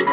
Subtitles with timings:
[0.00, 0.06] Hallo,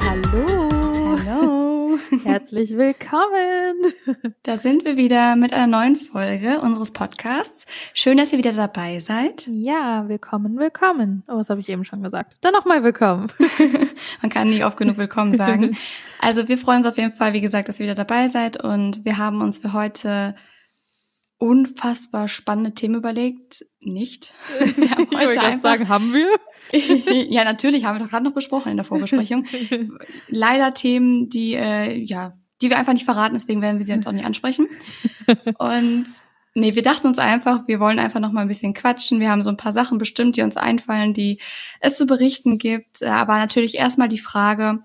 [0.00, 1.18] hallo.
[1.24, 3.92] Hallo, Herzlich willkommen.
[4.42, 7.66] da sind wir wieder mit einer neuen Folge unseres Podcasts.
[7.94, 9.46] Schön, dass ihr wieder dabei seid.
[9.46, 11.22] Ja, willkommen, willkommen.
[11.28, 12.38] Oh, was habe ich eben schon gesagt?
[12.40, 13.28] Dann nochmal willkommen.
[14.20, 15.76] Man kann nie oft genug willkommen sagen.
[16.24, 19.04] Also wir freuen uns auf jeden Fall, wie gesagt, dass ihr wieder dabei seid und
[19.04, 20.36] wir haben uns für heute
[21.42, 23.66] unfassbar spannende Themen überlegt.
[23.80, 24.32] Nicht.
[24.76, 26.28] Wir haben Ich wollte heute einfach sagen, haben wir?
[27.30, 29.44] ja, natürlich, haben wir doch gerade noch besprochen in der Vorbesprechung.
[30.28, 34.06] Leider Themen, die, äh, ja, die wir einfach nicht verraten, deswegen werden wir sie jetzt
[34.06, 34.68] auch nicht ansprechen.
[35.58, 36.06] Und
[36.54, 39.18] nee, wir dachten uns einfach, wir wollen einfach noch mal ein bisschen quatschen.
[39.18, 41.40] Wir haben so ein paar Sachen bestimmt, die uns einfallen, die
[41.80, 43.02] es zu berichten gibt.
[43.02, 44.84] Aber natürlich erstmal die Frage,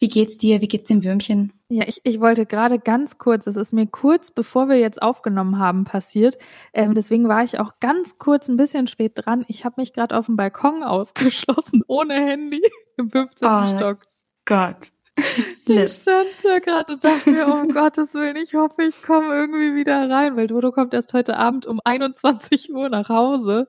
[0.00, 0.60] wie geht's dir?
[0.60, 1.52] Wie geht's dem Würmchen?
[1.68, 5.58] Ja, ich, ich wollte gerade ganz kurz, das ist mir kurz bevor wir jetzt aufgenommen
[5.58, 6.38] haben passiert,
[6.72, 9.44] ähm, deswegen war ich auch ganz kurz ein bisschen spät dran.
[9.48, 12.62] Ich habe mich gerade auf dem Balkon ausgeschlossen, ohne Handy,
[12.96, 13.48] im 15.
[13.48, 13.98] Oh, Stock.
[14.44, 14.92] Gott.
[15.66, 19.74] Ich stand da gerade und dachte mir, um Gottes Willen, ich hoffe, ich komme irgendwie
[19.74, 23.68] wieder rein, weil Dodo kommt erst heute Abend um 21 Uhr nach Hause.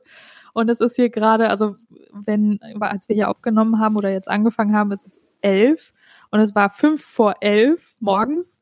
[0.53, 1.75] Und es ist hier gerade, also
[2.13, 5.91] wenn, als wir hier aufgenommen haben oder jetzt angefangen haben, ist es elf
[6.31, 8.59] und es war fünf vor elf morgens,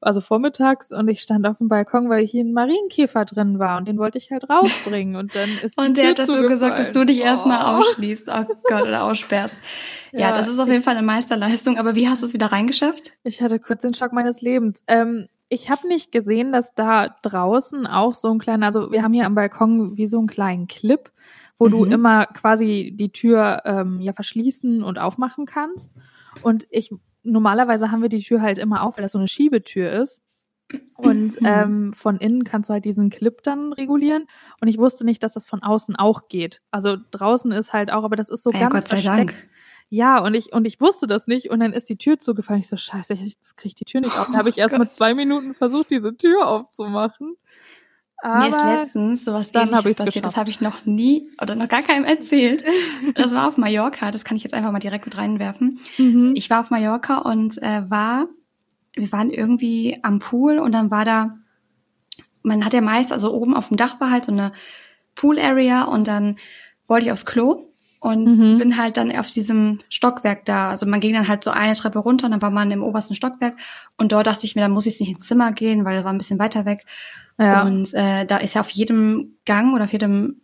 [0.00, 3.86] also vormittags und ich stand auf dem Balkon, weil hier ein Marienkäfer drin war und
[3.86, 6.78] den wollte ich halt rausbringen und dann ist die Und der Tür hat dafür gesorgt,
[6.78, 7.78] dass du dich erstmal Oh.
[7.80, 8.28] ausschließt.
[8.28, 9.54] Oh Gott, oder aussperrst.
[10.12, 11.78] Ja, Ja, das ist auf jeden Fall eine Meisterleistung.
[11.78, 13.12] Aber wie hast du es wieder reingeschafft?
[13.22, 14.82] Ich hatte kurz den Schock meines Lebens.
[14.88, 19.12] Ähm, ich habe nicht gesehen, dass da draußen auch so ein kleiner, also wir haben
[19.12, 21.12] hier am Balkon wie so einen kleinen Clip,
[21.58, 21.92] wo du Mhm.
[21.92, 25.92] immer quasi die Tür ähm, ja verschließen und aufmachen kannst.
[26.42, 26.90] Und ich
[27.22, 30.22] normalerweise haben wir die Tür halt immer auf, weil das so eine Schiebetür ist.
[30.94, 31.46] Und Mhm.
[31.46, 34.26] ähm, von innen kannst du halt diesen Clip dann regulieren.
[34.60, 36.62] Und ich wusste nicht, dass das von außen auch geht.
[36.70, 39.30] Also draußen ist halt auch, aber das ist so Ja, ganz Gott sei versteckt.
[39.42, 39.50] Dank.
[39.92, 41.50] Ja, und ich, und ich wusste das nicht.
[41.50, 42.60] Und dann ist die Tür zugefallen.
[42.60, 44.26] Ich so, scheiße, ich das krieg ich die Tür nicht auf.
[44.26, 44.92] Dann habe ich Oh erst mal Gott.
[44.92, 47.34] zwei Minuten versucht, diese Tür aufzumachen.
[48.22, 50.24] Mir ist Aber letztens sowas dann hab ähnliches passiert.
[50.26, 50.36] Das geschafft.
[50.36, 52.62] habe ich noch nie oder noch gar keinem erzählt.
[53.14, 54.10] Das war auf Mallorca.
[54.10, 55.78] Das kann ich jetzt einfach mal direkt mit reinwerfen.
[55.98, 56.32] mhm.
[56.36, 58.26] Ich war auf Mallorca und äh, war,
[58.94, 61.38] wir waren irgendwie am Pool und dann war da,
[62.42, 64.52] man hat ja meist, also oben auf dem Dach war halt so eine
[65.14, 66.36] Pool-Area und dann
[66.86, 67.66] wollte ich aufs Klo
[68.00, 68.56] und Mhm.
[68.58, 70.70] bin halt dann auf diesem Stockwerk da.
[70.70, 73.14] Also man ging dann halt so eine Treppe runter und dann war man im obersten
[73.14, 73.56] Stockwerk
[73.98, 76.04] und dort dachte ich mir, da muss ich jetzt nicht ins Zimmer gehen, weil das
[76.04, 76.84] war ein bisschen weiter weg.
[77.40, 77.62] Ja.
[77.64, 80.42] Und äh, da ist ja auf jedem Gang oder auf jedem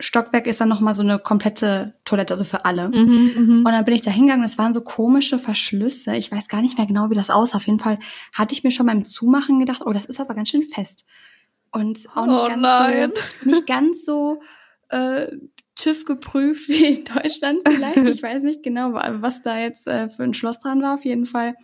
[0.00, 2.88] Stockwerk ist dann nochmal so eine komplette Toilette, also für alle.
[2.88, 3.56] mhm, mhm.
[3.66, 6.14] Und dann bin ich da hingegangen, das waren so komische Verschlüsse.
[6.14, 7.56] Ich weiß gar nicht mehr genau, wie das aussah.
[7.56, 7.98] Auf jeden Fall
[8.32, 11.04] hatte ich mir schon beim Zumachen gedacht, oh, das ist aber ganz schön fest.
[11.72, 13.12] Und auch nicht Oh ganz nein.
[13.42, 14.40] so, nicht ganz so
[14.90, 15.26] äh,
[15.74, 17.96] TÜV geprüft wie in Deutschland vielleicht.
[18.08, 20.94] Ich weiß nicht genau, wa- was da jetzt äh, für ein Schloss dran war.
[20.94, 21.56] Auf jeden Fall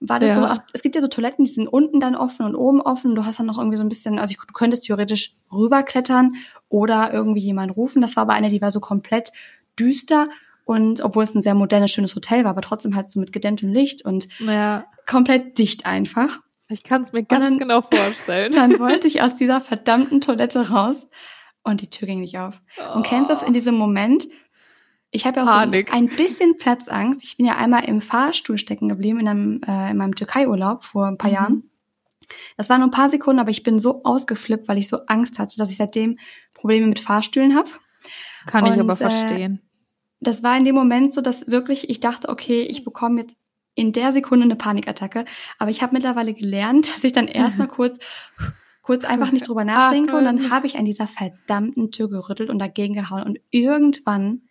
[0.00, 0.36] war das Ja.
[0.36, 3.14] so, ach, es gibt ja so Toiletten, die sind unten dann offen und oben offen.
[3.14, 6.36] Du hast dann noch irgendwie so ein bisschen, also ich, du könntest theoretisch rüberklettern
[6.68, 8.00] oder irgendwie jemanden rufen.
[8.02, 9.30] Das war aber eine, die war so komplett
[9.78, 10.28] düster
[10.64, 13.70] und obwohl es ein sehr modernes, schönes Hotel war, aber trotzdem halt so mit gedämmtem
[13.70, 14.84] Licht und ja.
[15.06, 16.40] komplett dicht einfach.
[16.68, 18.52] Ich kann es mir ganz dann- genau vorstellen.
[18.54, 21.08] Dann wollte ich aus dieser verdammten Toilette raus
[21.64, 22.60] und die Tür ging nicht auf.
[22.94, 24.28] Und kennst du das in diesem Moment?
[25.10, 25.88] Ich habe ja auch Panik.
[25.88, 27.24] so ein bisschen Platzangst.
[27.24, 31.06] Ich bin ja einmal im Fahrstuhl stecken geblieben in, einem, äh, in meinem Türkei-Urlaub vor
[31.06, 31.34] ein paar Mhm.
[31.36, 31.70] Jahren.
[32.58, 35.38] Das waren nur ein paar Sekunden, aber ich bin so ausgeflippt, weil ich so Angst
[35.38, 36.18] hatte, dass ich seitdem
[36.54, 37.70] Probleme mit Fahrstühlen habe.
[38.46, 39.62] Kann ich Und, aber äh, verstehen.
[40.20, 43.36] Das war in dem Moment so, dass wirklich ich dachte, okay, ich bekomme jetzt
[43.74, 45.24] in der Sekunde eine Panikattacke.
[45.58, 47.98] Aber ich habe mittlerweile gelernt, dass ich dann erstmal kurz
[48.82, 50.50] kurz einfach nicht drüber nachdenke und dann Atmen.
[50.50, 54.42] habe ich an dieser verdammten Tür gerüttelt und dagegen gehauen und irgendwann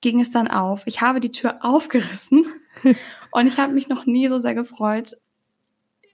[0.00, 0.82] ging es dann auf.
[0.86, 2.46] Ich habe die Tür aufgerissen
[3.32, 5.16] und ich habe mich noch nie so sehr gefreut,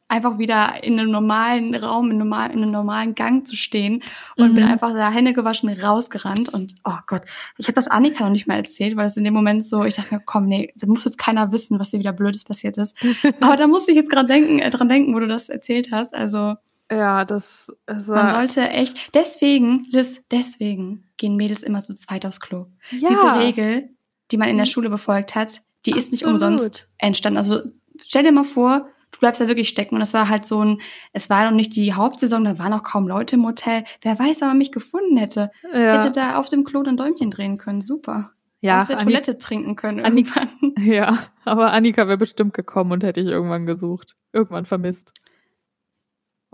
[0.07, 4.03] einfach wieder in einem normalen Raum, in, normal, in einem normalen Gang zu stehen
[4.37, 4.55] und Mhm.
[4.55, 7.23] bin einfach da Hände gewaschen rausgerannt und oh Gott,
[7.57, 9.95] ich habe das Annika noch nicht mal erzählt, weil es in dem Moment so, ich
[9.95, 12.95] dachte mir, komm, nee, da muss jetzt keiner wissen, was hier wieder Blödes passiert ist.
[13.41, 16.15] Aber da musste ich jetzt gerade denken, äh, dran denken, wo du das erzählt hast.
[16.15, 16.55] Also
[16.91, 22.41] Ja, das ist man sollte echt, deswegen, Liz, deswegen gehen Mädels immer zu zweit aufs
[22.41, 22.67] Klo.
[22.91, 23.09] ja.
[23.09, 23.91] Diese Regel,
[24.31, 24.71] die man in der Mhm.
[24.71, 26.43] Schule befolgt hat, die ist nicht Absolut.
[26.53, 27.37] umsonst entstanden.
[27.39, 27.61] Also
[28.05, 30.81] stell dir mal vor, du bleibst da wirklich stecken und das war halt so ein,
[31.13, 33.85] es war noch nicht die Hauptsaison, da waren noch kaum Leute im Hotel.
[34.03, 35.51] Wer weiß, ob man mich gefunden hätte.
[35.73, 35.95] ja.
[35.99, 37.81] Hätte da auf dem Klo dann Däumchen drehen können.
[37.81, 38.33] Super.
[38.61, 40.49] ja, Aus der Anni- Toilette trinken können Anni- irgendwann.
[40.85, 44.17] Ja, aber Annika wäre bestimmt gekommen und hätte ich irgendwann gesucht.
[44.33, 45.13] Irgendwann vermisst.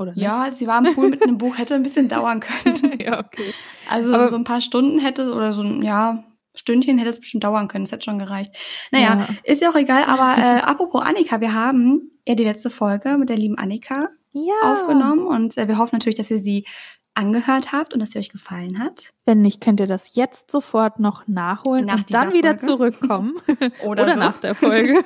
[0.00, 0.22] Oder nicht?
[0.24, 2.98] Ja, sie war im Pool mit einem Buch, hätte ein bisschen dauern können.
[3.00, 3.52] ja, okay.
[3.88, 6.24] Also Aber- so ein paar Stunden hätte oder so ein, ja,
[6.56, 7.84] Stündchen hätte es bestimmt dauern können.
[7.84, 8.54] Das hätte schon gereicht.
[8.90, 9.28] Naja, Ja.
[9.44, 10.04] ist ja auch egal.
[10.04, 14.72] Aber äh, apropos Annika, wir haben ja die letzte Folge mit der lieben Annika Ja.
[14.72, 16.66] aufgenommen und äh, wir hoffen natürlich, dass ihr sie
[17.14, 19.10] angehört habt und dass sie euch gefallen hat.
[19.24, 22.66] Wenn nicht, könnt ihr das jetzt sofort noch nachholen Nach und dann dieser wieder Folge.
[22.66, 23.34] zurückkommen.
[23.84, 24.18] Oder, Oder so.
[24.18, 25.04] nach der Folge.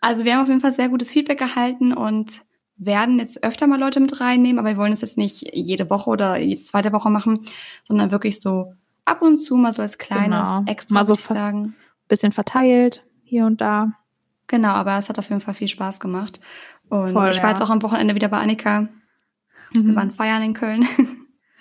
[0.00, 2.40] Also wir haben auf jeden Fall sehr gutes Feedback erhalten und
[2.76, 6.10] werden jetzt öfter mal Leute mit reinnehmen, aber wir wollen es jetzt nicht jede Woche
[6.10, 7.44] oder jede zweite Woche machen,
[7.86, 8.74] sondern wirklich so
[9.04, 10.62] ab und zu mal so als kleines Genau.
[10.66, 11.74] Extra, Mal so ich sagen.
[12.08, 13.92] Bisschen verteilt, hier und da.
[14.46, 16.40] Genau, aber es hat auf jeden Fall viel Spaß gemacht.
[16.88, 17.50] Und Voll, ich war ja.
[17.50, 18.88] jetzt auch am Wochenende wieder bei Annika.
[19.72, 20.86] Wir waren feiern in Köln.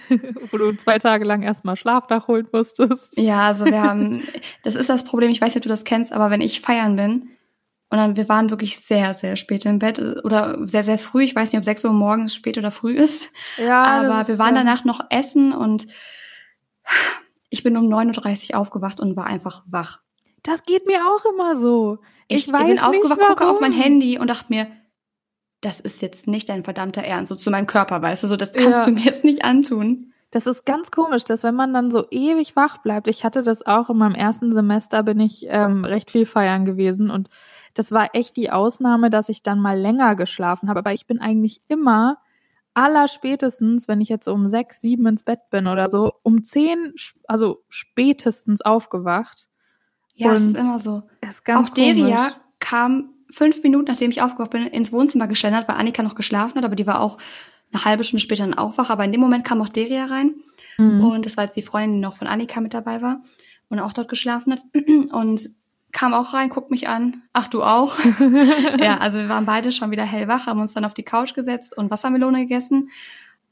[0.52, 3.18] Wo du zwei Tage lang erstmal Schlaf nachholen musstest.
[3.18, 4.24] ja, also wir haben,
[4.64, 6.98] das ist das Problem, ich weiß nicht, ob du das kennst, aber wenn ich feiern
[6.98, 7.30] bin
[7.92, 11.36] und dann, wir waren wirklich sehr, sehr spät im Bett oder sehr, sehr früh, ich
[11.36, 14.86] weiß nicht, ob 6 Uhr morgens spät oder früh ist, Ja, aber wir waren danach
[14.86, 15.88] noch essen und
[17.50, 20.00] ich bin um 9.30 Uhr aufgewacht und war einfach wach.
[20.44, 22.00] Das geht mir auch immer so.
[22.28, 23.74] Ich, Ich, weiß bin aufgewacht, nicht, gucke auf mein.
[23.74, 24.68] Handy und dachte mir,
[25.60, 28.52] das ist jetzt nicht dein verdammter Ernst, so zu meinem Körper, weißt du, so, das
[28.54, 28.86] kannst Ja.
[28.86, 30.14] du mir jetzt nicht antun.
[30.32, 33.66] Das ist ganz komisch, dass wenn man dann so ewig wach bleibt, ich hatte das
[33.66, 37.30] auch in meinem ersten Semester, bin ich ähm, recht viel feiern gewesen und
[37.74, 40.80] das war echt die Ausnahme, dass ich dann mal länger geschlafen habe.
[40.80, 42.18] Aber ich bin eigentlich immer
[42.74, 46.94] allerspätestens, wenn ich jetzt um sechs, sieben ins Bett bin oder so, um zehn,
[47.28, 49.50] also spätestens aufgewacht.
[50.16, 51.04] Ja, es ist immer so.
[51.28, 52.34] Ist Auch Deria komisch.
[52.60, 56.66] kam fünf Minuten, nachdem ich aufgewacht bin, ins Wohnzimmer geschlendert, weil Annika noch geschlafen hat,
[56.66, 57.18] aber die war auch
[57.74, 58.90] eine halbe Stunde später dann auch wach.
[58.90, 60.36] Aber in dem Moment kam auch Deria rein
[60.78, 61.04] Mhm.
[61.04, 63.22] und das war jetzt die Freundin, die noch von Annika mit dabei war
[63.70, 64.62] und auch dort geschlafen hat
[65.14, 65.50] und
[65.92, 67.24] kam auch rein, guckt mich an.
[67.34, 67.98] Ach, du auch?
[68.80, 71.78] ja, also wir waren beide schon wieder hellwach, haben uns dann auf die Couch gesetzt
[71.78, 72.90] und Wassermelone gegessen.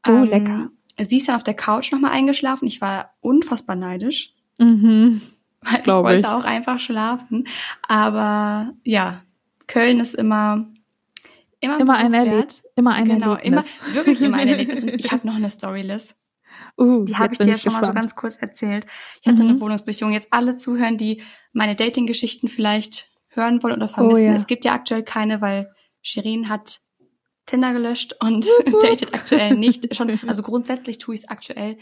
[0.08, 0.70] Oh, lecker.
[0.98, 2.68] Sie ist dann auf der Couch nochmal eingeschlafen.
[2.68, 4.34] Ich war unfassbar neidisch.
[4.60, 5.22] Mhm.
[5.62, 6.26] Weil ich wollte ich.
[6.28, 7.48] auch einfach schlafen.
[7.88, 9.22] Aber ja,
[9.68, 10.68] Köln ist immer
[11.60, 12.14] immer, Immer ein.
[12.14, 12.64] Erlebnis.
[12.76, 13.82] Immer ein Genau, immer, Erlebnis.
[13.94, 14.84] wirklich immer ein Erlebnis.
[14.84, 16.16] Und ich habe noch eine Story, Liz.
[16.80, 18.86] Uh, Die habe ich dir schon mal so ganz kurz erzählt.
[19.22, 19.50] Ich hatte Mhm.
[19.50, 20.14] eine Wohnungsbesichtigung.
[20.14, 21.22] Jetzt alle zuhören, die
[21.52, 24.22] meine Dating-Geschichten vielleicht hören wollen oder vermissen.
[24.24, 24.34] Oh ja.
[24.34, 25.72] Es gibt ja aktuell keine, weil
[26.02, 26.80] Shirin hat
[27.46, 28.46] Tinder gelöscht und
[28.82, 29.96] datet aktuell nicht.
[29.96, 31.78] Schon, also grundsätzlich tue ich es aktuell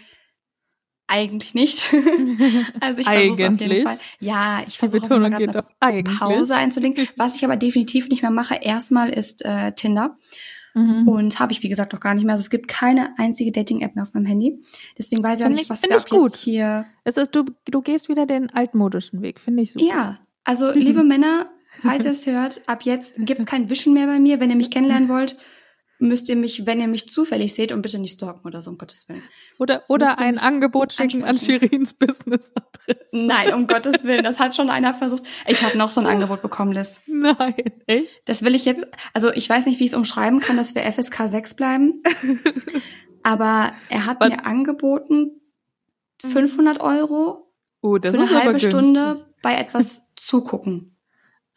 [1.07, 1.93] eigentlich nicht.
[2.81, 3.87] also ich versuche auf jeden?
[3.87, 3.97] Fall.
[4.19, 6.03] Ja, ich versuche eine.
[6.03, 7.07] Pause einzulegen.
[7.15, 10.17] Was ich aber definitiv nicht mehr mache, erstmal ist äh, Tinder.
[10.77, 11.07] Mhm.
[11.07, 12.33] Und habe ich, wie gesagt, auch gar nicht mehr.
[12.33, 14.61] Also es gibt keine einzige Dating-App mehr auf meinem Handy.
[14.97, 16.31] Deswegen weiß ich auch nicht, ich- was wir ich ab gut.
[16.31, 16.85] jetzt hier.
[17.03, 19.85] Es ist, du, du gehst wieder den altmodischen Weg, finde ich super.
[19.85, 21.47] Ja, also liebe Männer,
[21.79, 24.39] falls ihr es hört, ab jetzt gibt es kein Wischen mehr bei mir.
[24.39, 25.35] Wenn ihr mich kennenlernen wollt,
[25.99, 28.77] müsst ihr mich, wenn ihr mich zufällig seht und bitte nicht stalken oder so, um
[28.77, 29.23] Gottes Willen.
[29.57, 31.37] Oder, oder ein Angebot schicken an.
[31.37, 33.17] Shirins Business-Adresse.
[33.17, 35.23] Nein, um Gottes Willen, das hat schon einer versucht.
[35.47, 37.01] Ich habe noch so ein Angebot bekommen, Liz.
[37.07, 37.55] Nein,
[37.87, 38.21] echt?
[38.25, 40.83] Das will ich jetzt, also ich weiß nicht, wie ich es umschreiben kann, dass wir
[40.91, 42.03] FSK 6 bleiben.
[43.23, 44.29] Aber er hat Was?
[44.29, 45.41] mir angeboten
[46.21, 47.43] 500 Euro
[47.81, 48.59] Oh, das für eine halbe.
[48.59, 50.93] Stunde bei etwas zugucken.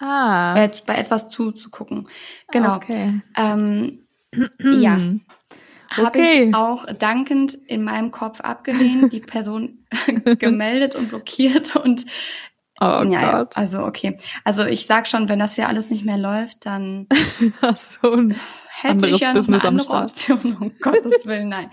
[0.02, 2.08] Ah, Äh, bei etwas zuzugucken.
[2.50, 2.76] Genau.
[2.76, 3.20] Okay.
[3.36, 4.06] Ähm,
[4.60, 4.98] ja.
[5.92, 6.44] Habe Okay.
[6.48, 9.84] ich auch dankend in meinem Kopf abgelehnt, die Person
[10.38, 12.06] gemeldet und blockiert und
[12.82, 13.58] Oh ja, Gott.
[13.58, 14.16] also okay.
[14.42, 17.08] Also ich sag schon, wenn das hier alles nicht mehr läuft, dann
[17.60, 18.34] Hast so ein
[18.80, 19.96] hätte ich ja noch Business eine andere.
[20.04, 21.70] Option, um Gottes Willen, nein.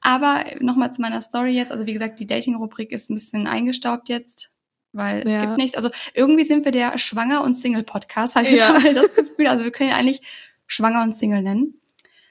[0.00, 1.72] Aber nochmal zu meiner Story jetzt.
[1.72, 4.50] Also wie gesagt, die Dating-Rubrik ist ein bisschen eingestaubt jetzt,
[4.92, 5.40] weil es Ja.
[5.40, 5.76] gibt nichts.
[5.76, 8.78] Also irgendwie sind wir der Schwanger- und Single-Podcast, habe ich Ja.
[8.94, 9.48] das Gefühl.
[9.48, 10.22] Also wir können ihn eigentlich
[10.68, 11.74] Schwanger und Single nennen.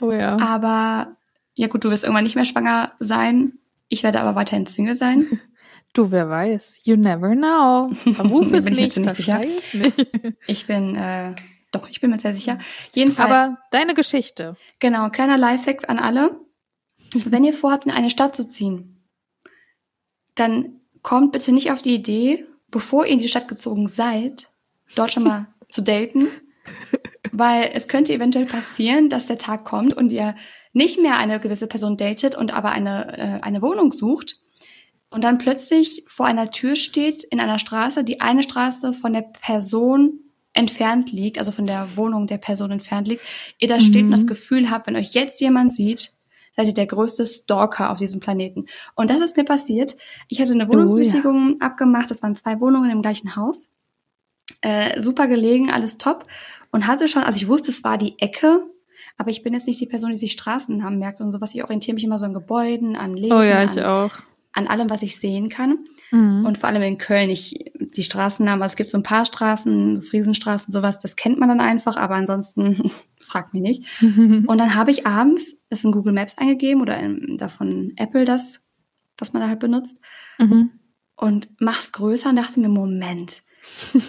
[0.01, 0.37] Oh ja.
[0.37, 1.17] Aber
[1.53, 3.53] ja gut, du wirst irgendwann nicht mehr schwanger sein.
[3.87, 5.39] Ich werde aber weiterhin Single sein.
[5.93, 6.81] Du, wer weiß.
[6.83, 7.83] You never know.
[8.29, 9.39] Ruf es ich mir nicht, sicher.
[9.39, 10.35] nicht.
[10.45, 11.33] Ich bin, äh,
[11.71, 12.59] doch, ich bin mir sehr sicher.
[12.93, 14.57] Jedenfalls, Aber deine Geschichte.
[14.79, 16.37] genau, kleiner Lifehack an alle.
[17.13, 19.05] Wenn ihr vorhabt, in eine Stadt zu ziehen,
[20.35, 24.49] dann kommt bitte nicht auf die Idee, bevor ihr in die Stadt gezogen seid,
[24.97, 26.27] dort schon mal zu daten,
[27.32, 30.36] weil es könnte eventuell passieren, dass der Tag kommt und ihr
[30.74, 34.38] nicht mehr eine gewisse Person datet und aber eine, äh, eine Wohnung sucht
[35.10, 39.22] und dann plötzlich vor einer Tür steht in einer Straße, die eine Straße von der
[39.22, 40.20] Person
[40.53, 43.22] entfernt liegt, also von der Wohnung der Person entfernt liegt,
[43.60, 44.12] ihr da steht und Mhm.
[44.12, 46.13] das Gefühl habt, wenn euch jetzt jemand sieht,
[46.55, 48.65] seid ihr der größte Stalker auf diesem Planeten.
[48.96, 49.96] Und das ist mir passiert.
[50.29, 53.67] Ich hatte eine Oh, Wohnungsbesichtigung abgemacht, das waren zwei Wohnungen im gleichen Haus.
[54.62, 56.25] Äh, super gelegen, alles top.
[56.72, 58.63] Und hatte schon, also ich wusste, es war die Ecke,
[59.17, 61.53] aber ich bin jetzt nicht die Person, die sich Straßennamen merkt und sowas.
[61.55, 64.12] Ich orientiere mich immer so an Gebäuden, an Leben, Oh ja, ich an, auch.
[64.53, 65.86] an allem, was ich sehen kann.
[66.12, 66.45] Mhm.
[66.45, 69.95] Und vor allem in Köln, ich, die Straßennamen, also es gibt so ein paar Straßen,
[69.95, 73.84] so Friesenstraßen, sowas, das kennt man dann einfach, aber ansonsten fragt mich nicht.
[74.01, 78.62] Und dann habe ich abends das in Google Maps eingegeben oder in, davon Apple das,
[79.17, 79.98] was man da halt benutzt,
[80.39, 80.72] Mhm.
[81.15, 83.41] und mach's größer und dachte mir, Moment,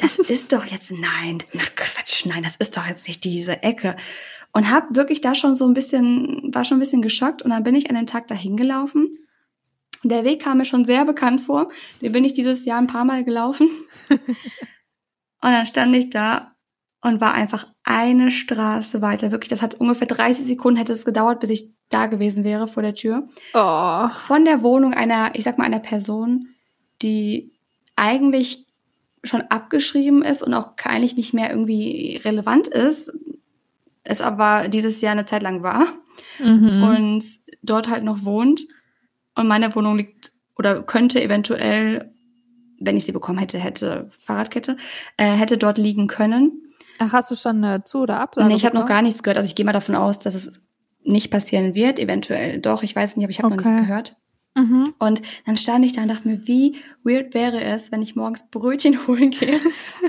[0.01, 3.97] das ist doch jetzt, nein, na Quatsch, nein, das ist doch jetzt nicht diese Ecke.
[4.53, 7.63] Und hab wirklich da schon so ein bisschen, war schon ein bisschen geschockt und dann
[7.63, 9.19] bin ich an dem Tag dahin gelaufen.
[10.03, 11.69] Und der Weg kam mir schon sehr bekannt vor.
[12.01, 13.69] Den bin ich dieses Jahr ein paar Mal gelaufen.
[14.09, 14.29] und
[15.43, 16.53] dann stand ich da
[17.03, 19.31] und war einfach eine Straße weiter.
[19.31, 22.83] Wirklich, das hat ungefähr 30 Sekunden hätte es gedauert, bis ich da gewesen wäre vor
[22.83, 24.09] der Tür Oh.
[24.21, 26.49] von der Wohnung einer, ich sag mal, einer Person,
[27.03, 27.53] die
[27.95, 28.66] eigentlich
[29.27, 33.13] schon abgeschrieben ist und auch eigentlich nicht mehr irgendwie relevant ist,
[34.05, 35.87] es aber dieses Jahr eine Zeit lang war
[36.39, 36.83] Mhm.
[36.83, 37.25] und
[37.63, 38.67] dort halt noch wohnt.
[39.35, 42.11] Und meine Wohnung liegt oder könnte eventuell,
[42.81, 44.77] wenn ich sie bekommen hätte, hätte Fahrradkette,
[45.17, 46.63] äh, hätte dort liegen können.
[46.99, 48.49] Ach, hast du schon eine Zu- oder Absage?
[48.49, 49.37] Nee, ich habe noch gar nichts gehört.
[49.37, 50.63] Also ich gehe mal davon aus, dass es
[51.03, 51.99] nicht passieren wird.
[51.99, 53.69] Eventuell doch, ich weiß nicht, aber ich habe noch Okay.
[53.69, 54.17] nichts gehört.
[54.57, 54.95] Mhm.
[54.99, 58.49] Und dann stand ich da und dachte mir, wie weird wäre es, wenn ich morgens
[58.51, 59.61] Brötchen holen gehe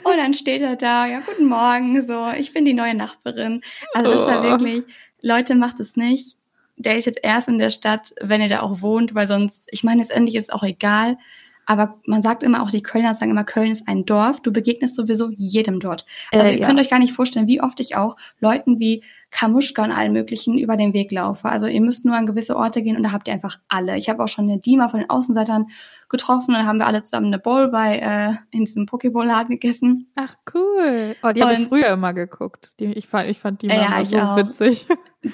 [0.04, 3.62] und dann steht er da, ja, guten Morgen, so, ich bin die neue Nachbarin.
[3.94, 4.44] Also das war Oh.
[4.44, 4.84] wirklich,
[5.22, 6.38] Leute, macht es nicht.
[6.78, 10.36] Datet erst in der Stadt, wenn ihr da auch wohnt, weil sonst, ich meine, letztendlich
[10.36, 11.18] ist es auch egal.
[11.66, 14.42] Aber man sagt immer, auch die Kölner sagen immer, Köln ist ein Dorf.
[14.42, 16.06] Du begegnest sowieso jedem dort.
[16.32, 16.66] Also Äh, ihr ja.
[16.68, 20.58] könnt euch gar nicht vorstellen, wie oft ich auch Leuten wie Kamuschka und allen möglichen
[20.58, 21.50] über den Weg laufe.
[21.50, 23.98] Also ihr müsst nur an gewisse Orte gehen und da habt ihr einfach alle.
[23.98, 25.68] Ich habe auch schon eine Dima von den Außenseitern
[26.10, 30.10] getroffen und dann haben wir alle zusammen eine Bowl bei äh, in diesem Pokéball-Laden gegessen.
[30.16, 31.16] Ach, cool.
[31.22, 32.72] Oh, die habe ich früher immer geguckt.
[32.80, 34.38] Die, ich, fand, ich fand die Ja, immer so auch.
[34.38, 34.88] witzig.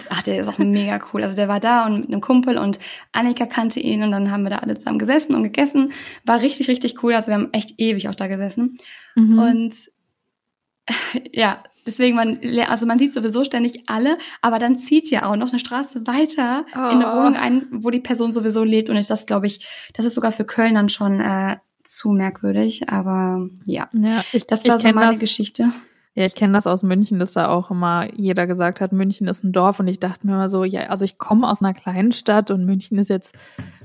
[0.10, 1.22] Ach, der ist auch mega cool.
[1.22, 2.80] Also der war da und mit einem Kumpel und
[3.12, 5.94] Annika kannte ihn und dann haben wir da alle zusammen gesessen und gegessen.
[6.26, 7.14] War richtig, richtig cool.
[7.14, 8.78] Also wir haben echt ewig auch da gesessen.
[9.14, 9.38] Mhm.
[9.38, 9.76] Und
[11.32, 15.50] ja, deswegen man, also man sieht sowieso ständig alle, aber dann zieht ja auch noch
[15.50, 17.18] eine Straße weiter in eine Oh.
[17.18, 18.90] Wohnung ein, wo die Person sowieso lebt.
[18.90, 22.90] Und ich das glaube ich, das ist sogar für Köln dann schon äh, zu merkwürdig.
[22.90, 25.72] Aber ja, ja, ich, das ich war so kenn meine das, Geschichte.
[26.16, 29.44] Ja, ich kenne das aus München, dass da auch immer jeder gesagt hat, München ist
[29.44, 29.80] ein Dorf.
[29.80, 32.66] Und ich dachte mir immer so, ja, also ich komme aus einer kleinen Stadt und
[32.66, 33.34] München ist jetzt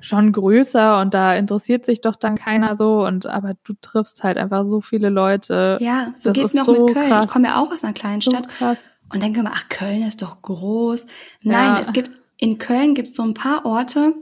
[0.00, 3.06] schon größer und da interessiert sich doch dann keiner so.
[3.06, 5.78] Und aber du triffst halt einfach so viele Leute.
[5.80, 7.08] Ja, so das geht's mir auch so mit Köln.
[7.08, 7.24] krass.
[7.26, 8.92] Ich komme ja auch aus einer kleinen so Stadt krass.
[9.10, 11.06] und denke immer, ach, Köln ist doch groß.
[11.42, 11.80] Nein, Ja.
[11.80, 14.12] es gibt, in Köln gibt es so ein paar Orte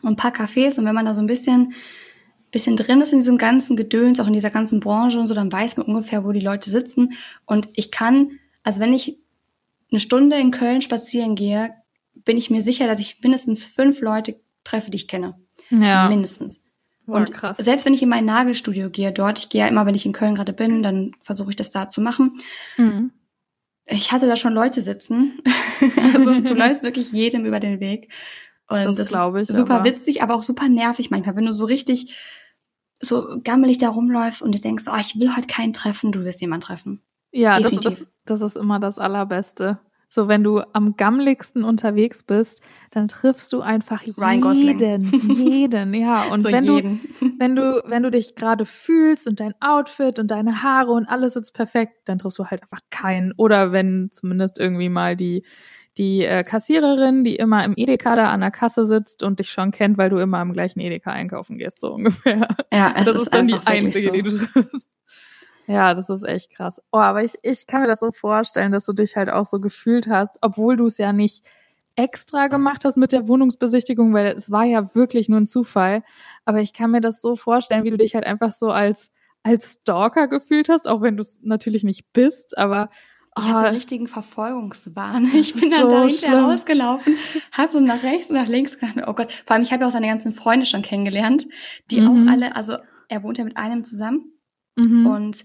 [0.00, 1.74] und ein paar Cafés und wenn man da so ein bisschen,
[2.56, 5.52] bisschen drin ist in diesem ganzen Gedöns, auch in dieser ganzen Branche und so, dann
[5.52, 7.12] weiß man ungefähr, wo die Leute sitzen.
[7.44, 8.32] Und ich kann,
[8.62, 9.18] also wenn ich
[9.90, 11.74] eine Stunde in Köln spazieren gehe,
[12.14, 15.34] bin ich mir sicher, dass ich mindestens fünf Leute treffe, die ich kenne.
[15.70, 16.60] Ja, Mindestens.
[17.06, 17.56] Boah, Und krass.
[17.58, 20.12] selbst wenn ich in mein Nagelstudio gehe, dort, ich gehe ja immer, wenn ich in
[20.12, 22.36] Köln gerade bin, dann versuche ich das da zu machen.
[22.76, 23.12] Mhm.
[23.84, 25.40] Ich hatte da schon Leute sitzen.
[26.14, 28.08] also du läufst wirklich jedem über den Weg.
[28.68, 31.46] Und Das das, glaub ist ich, super aber- witzig, aber auch super nervig manchmal, wenn
[31.46, 32.12] du so richtig
[33.00, 36.40] so gammelig da rumläufst und du denkst, oh, ich will heute keinen treffen, du wirst
[36.40, 37.02] jemanden treffen.
[37.32, 39.78] Ja, das, das, das ist immer das Allerbeste.
[40.08, 42.62] So, wenn du am gammligsten unterwegs bist,
[42.92, 46.26] dann triffst du einfach jeden, jeden, ja.
[46.30, 47.00] Und so wenn jeden.
[47.18, 51.06] du, wenn du, wenn du dich gerade fühlst und dein Outfit und deine Haare und
[51.06, 53.32] alles sitzt perfekt, dann triffst du halt einfach keinen.
[53.36, 55.44] Oder wenn zumindest irgendwie mal die,
[55.98, 59.70] die äh, Kassiererin, die immer im Edeka da an der Kasse sitzt und dich schon
[59.70, 62.48] kennt, weil du immer im gleichen Edeka einkaufen gehst, so ungefähr.
[62.72, 64.12] ja, es das ist, dann die einzige, so.
[64.12, 64.90] die du triffst.
[65.66, 66.80] Ja, das ist echt krass.
[66.92, 69.58] Oh, aber ich, ich kann mir das so vorstellen, dass du dich halt auch so
[69.58, 71.44] gefühlt hast, obwohl du es ja nicht
[71.96, 76.04] extra gemacht hast mit der Wohnungsbesichtigung, weil es war ja wirklich nur ein Zufall.
[76.44, 79.10] Aber ich kann mir das so vorstellen, wie du dich halt einfach so als,
[79.42, 82.90] als Stalker gefühlt hast, auch wenn du es natürlich nicht bist, aber
[83.38, 85.26] Ich hatte einen richtigen Verfolgungswahn.
[85.34, 87.16] Ich bin dann so da hinterher rausgelaufen,
[87.52, 89.30] hab so nach rechts und nach links gedacht, oh Gott.
[89.44, 91.46] Vor allem, ich habe ja auch seine ganzen Freunde schon kennengelernt,
[91.90, 92.08] die Mhm.
[92.28, 92.76] auch alle, also
[93.08, 94.32] er wohnt ja mit einem zusammen
[94.76, 95.06] mhm.
[95.06, 95.44] und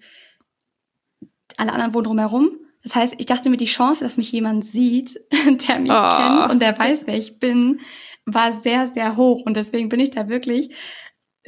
[1.58, 2.58] alle anderen wohnen drumherum.
[2.84, 5.20] Das heißt, ich dachte mir, die Chance, dass mich jemand sieht,
[5.68, 6.18] der mich Oh.
[6.18, 7.82] kennt und der weiß, wer ich bin,
[8.26, 9.42] war sehr, sehr hoch.
[9.46, 10.74] Und deswegen bin ich da wirklich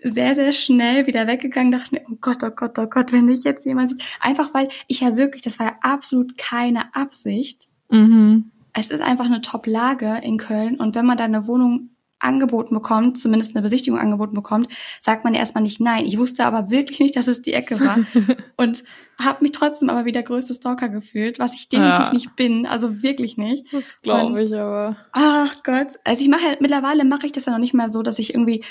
[0.04, 3.44] sehr, sehr schnell wieder weggegangen, dachte mir, oh Gott, oh Gott, oh Gott, wenn mich
[3.44, 4.04] jetzt jemand sieht.
[4.20, 7.68] Einfach weil ich ja wirklich, das war ja absolut keine Absicht.
[7.90, 8.52] mhm.
[8.76, 11.92] Es ist einfach eine Top-Lage in Köln und wenn man da eine Wohnung
[12.24, 14.68] angeboten bekommt, zumindest eine Besichtigung angeboten bekommt,
[15.00, 16.06] sagt man ja erstmal nicht nein.
[16.06, 18.00] Ich wusste aber wirklich nicht, dass es die Ecke war
[18.58, 18.84] und
[19.20, 22.14] habe mich trotzdem aber wie der größte Stalker gefühlt, was ich definitiv ja.
[22.14, 23.72] nicht bin, also wirklich nicht.
[23.72, 24.98] Das glaube ich aber.
[25.12, 28.02] Ach Gott, also ich mache halt, mittlerweile mache ich das ja noch nicht mehr so,
[28.02, 28.64] dass ich irgendwie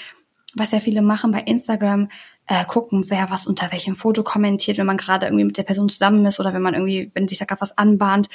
[0.55, 2.09] was ja viele machen bei Instagram,
[2.47, 5.89] äh, gucken, wer was unter welchem Foto kommentiert, wenn man gerade irgendwie mit der Person
[5.89, 8.29] zusammen ist oder wenn man irgendwie, wenn sich da gerade was anbahnt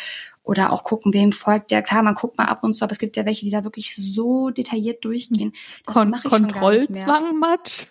[0.48, 1.82] oder auch gucken, wem folgt der.
[1.82, 3.96] Klar, man guckt mal ab und zu, aber es gibt ja welche, die da wirklich
[3.96, 5.54] so detailliert durchgehen.
[5.86, 7.88] Das Kon ich Kontrollzwang, Matsch.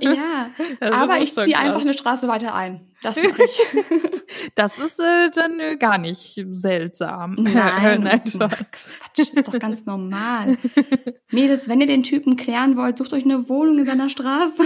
[0.00, 2.86] Ja, aber ich ziehe einfach eine Straße weiter ein.
[3.02, 3.60] Das mache ich.
[4.54, 7.34] das ist äh, dann äh, gar nicht seltsam.
[7.38, 10.56] Nein, Nein Quatsch, ist doch ganz normal.
[11.32, 14.62] Mädels, wenn ihr den Typen klären wollt, sucht euch eine Wohnung in seiner Straße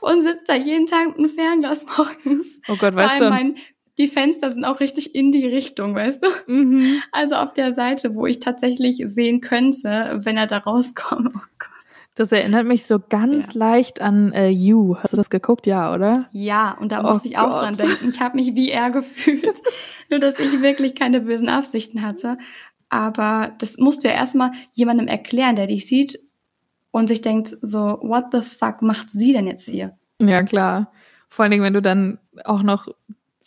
[0.00, 2.60] und sitzt da jeden Tag mit einem Fernglas morgens.
[2.68, 3.28] Oh Gott, weißt du?
[3.28, 3.56] Mein,
[3.98, 6.52] die Fenster sind auch richtig in die Richtung, weißt du?
[6.52, 7.02] Mhm.
[7.12, 11.30] Also auf der Seite, wo ich tatsächlich sehen könnte, wenn er da rauskommt.
[11.34, 11.68] Oh Gott.
[12.14, 13.60] Das erinnert mich so ganz ja.
[13.60, 14.96] leicht an äh, You.
[14.96, 15.66] Hast du das geguckt?
[15.68, 16.28] Ja, oder?
[16.32, 17.62] Ja, und da oh musste ich auch Gott.
[17.62, 18.08] dran denken.
[18.08, 19.62] Ich habe mich wie er gefühlt.
[20.10, 22.38] Nur, dass ich wirklich keine bösen Absichten hatte.
[22.88, 26.18] Aber das musst du ja erstmal jemandem erklären, der dich sieht
[26.90, 29.92] und sich denkt so, what the fuck macht sie denn jetzt hier?
[30.20, 30.90] Ja, klar.
[31.28, 32.88] Vor allen Dingen, wenn du dann auch noch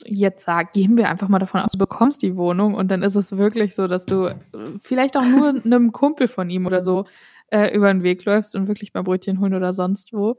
[0.05, 3.15] jetzt sagst, gehen wir einfach mal davon aus, du bekommst die Wohnung und dann ist
[3.15, 4.35] es wirklich so, dass du
[4.81, 7.05] vielleicht auch nur einem Kumpel von ihm oder so
[7.47, 10.37] äh, über den Weg läufst und wirklich mal Brötchen holen oder sonst wo.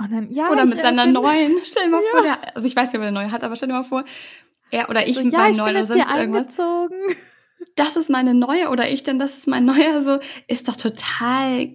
[0.00, 1.58] Und dann, ja, oder mit seiner neuen.
[1.64, 2.10] Stell dir mal ja.
[2.10, 4.04] vor, der, also ich weiß ja, wer der neue hat, aber stell dir mal vor,
[4.70, 6.58] er oder ich so, mit ja, meinem neuen oder sonst irgendwas.
[6.58, 6.98] Eingezogen.
[7.76, 11.72] Das ist meine neue oder ich denn, das ist mein neuer, so ist doch total,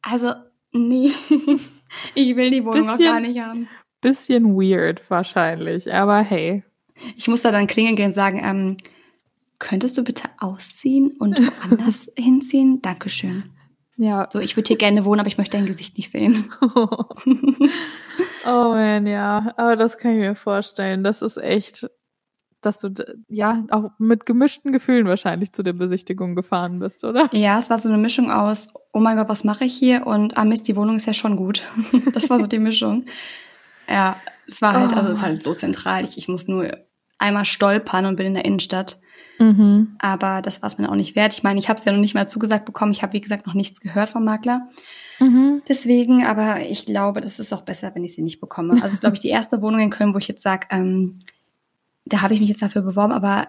[0.00, 0.32] also
[0.72, 1.10] nee,
[2.14, 3.68] ich will die Wohnung bisschen, auch gar nicht haben.
[4.00, 6.64] Bisschen weird wahrscheinlich, aber hey.
[7.16, 8.76] Ich muss da dann klingeln gehen und sagen, ähm,
[9.58, 12.82] könntest du bitte ausziehen und woanders hinziehen?
[12.82, 13.44] Dankeschön.
[13.96, 14.28] Ja.
[14.32, 16.50] So, ich würde hier gerne wohnen, aber ich möchte dein Gesicht nicht sehen.
[18.46, 19.52] oh man, ja.
[19.56, 21.04] Aber das kann ich mir vorstellen.
[21.04, 21.86] Das ist echt,
[22.62, 22.94] dass du
[23.28, 27.28] ja auch mit gemischten Gefühlen wahrscheinlich zu der Besichtigung gefahren bist, oder?
[27.32, 30.06] Ja, es war so eine Mischung aus, oh mein Gott, was mache ich hier?
[30.06, 31.62] Und ah Mist, die Wohnung ist ja schon gut.
[32.14, 33.04] das war so die Mischung.
[33.90, 34.96] Ja, es war halt, oh.
[34.96, 36.04] also es ist halt so zentral.
[36.04, 36.78] Ich, ich muss nur
[37.18, 38.98] einmal stolpern und bin in der Innenstadt.
[39.38, 39.96] Mhm.
[39.98, 41.32] Aber das war es mir auch nicht wert.
[41.32, 42.92] Ich meine, ich habe es ja noch nicht mal zugesagt bekommen.
[42.92, 44.68] Ich habe, wie gesagt, noch nichts gehört vom Makler.
[45.18, 45.62] Mhm.
[45.68, 48.74] Deswegen, aber ich glaube, das ist auch besser, wenn ich sie nicht bekomme.
[48.74, 51.18] Also, es ist, glaube ich, die erste Wohnung in Köln, wo ich jetzt sage, ähm,
[52.04, 53.48] da habe ich mich jetzt dafür beworben, aber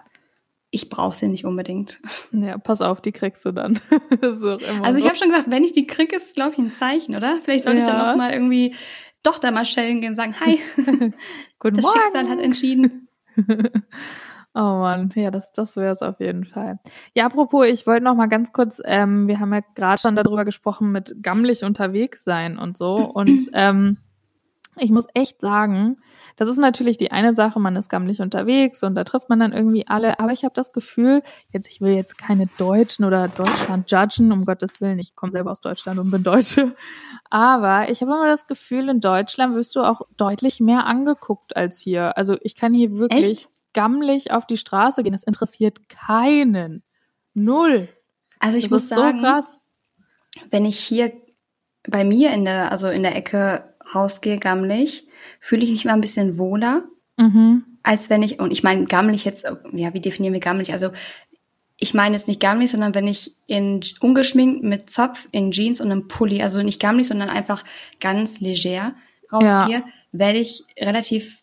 [0.70, 2.00] ich brauche sie nicht unbedingt.
[2.32, 3.78] Ja, pass auf, die kriegst du dann.
[4.22, 4.58] also so.
[4.58, 7.38] ich habe schon gesagt, wenn ich die kriege, ist glaube ich ein Zeichen, oder?
[7.42, 7.84] Vielleicht sollte ja.
[7.84, 8.74] ich dann auch mal irgendwie
[9.22, 10.58] doch da mal schellen gehen und sagen, hi,
[11.58, 12.00] Guten das Morgen.
[12.00, 13.08] Schicksal hat entschieden.
[14.54, 16.78] Oh Mann, ja, das, das wäre es auf jeden Fall.
[17.14, 20.44] Ja, apropos, ich wollte noch mal ganz kurz, ähm, wir haben ja gerade schon darüber
[20.44, 22.96] gesprochen, mit gammelig unterwegs sein und so.
[22.96, 23.96] Und ähm,
[24.76, 25.98] ich muss echt sagen,
[26.36, 29.52] das ist natürlich die eine Sache, man ist gammelig unterwegs und da trifft man dann
[29.52, 30.18] irgendwie alle.
[30.18, 34.46] Aber ich habe das Gefühl, jetzt, ich will jetzt keine Deutschen oder Deutschland judgen, um
[34.46, 36.74] Gottes Willen, ich komme selber aus Deutschland und bin Deutsche.
[37.28, 41.78] Aber ich habe immer das Gefühl, in Deutschland wirst du auch deutlich mehr angeguckt als
[41.78, 42.16] hier.
[42.16, 43.30] Also ich kann hier wirklich.
[43.30, 43.48] Echt?
[43.72, 45.12] gammelig auf die Straße gehen.
[45.12, 46.82] Das interessiert keinen.
[47.34, 47.88] Null.
[48.38, 49.58] Also ich das muss sagen, so
[50.50, 51.12] wenn ich hier
[51.88, 55.06] bei mir in der, also in der Ecke rausgehe, gammelig,
[55.40, 56.84] fühle ich mich immer ein bisschen wohler,
[57.16, 57.64] mhm.
[57.82, 60.72] als wenn ich, und ich meine gammelig jetzt, ja, wie definieren wir gammelig?
[60.72, 60.90] Also
[61.78, 65.90] ich meine jetzt nicht gammelig, sondern wenn ich in ungeschminkt mit Zopf in Jeans und
[65.90, 67.64] einem Pulli, also nicht gammelig, sondern einfach
[67.98, 68.94] ganz leger
[69.32, 69.84] rausgehe, ja.
[70.12, 71.42] werde ich relativ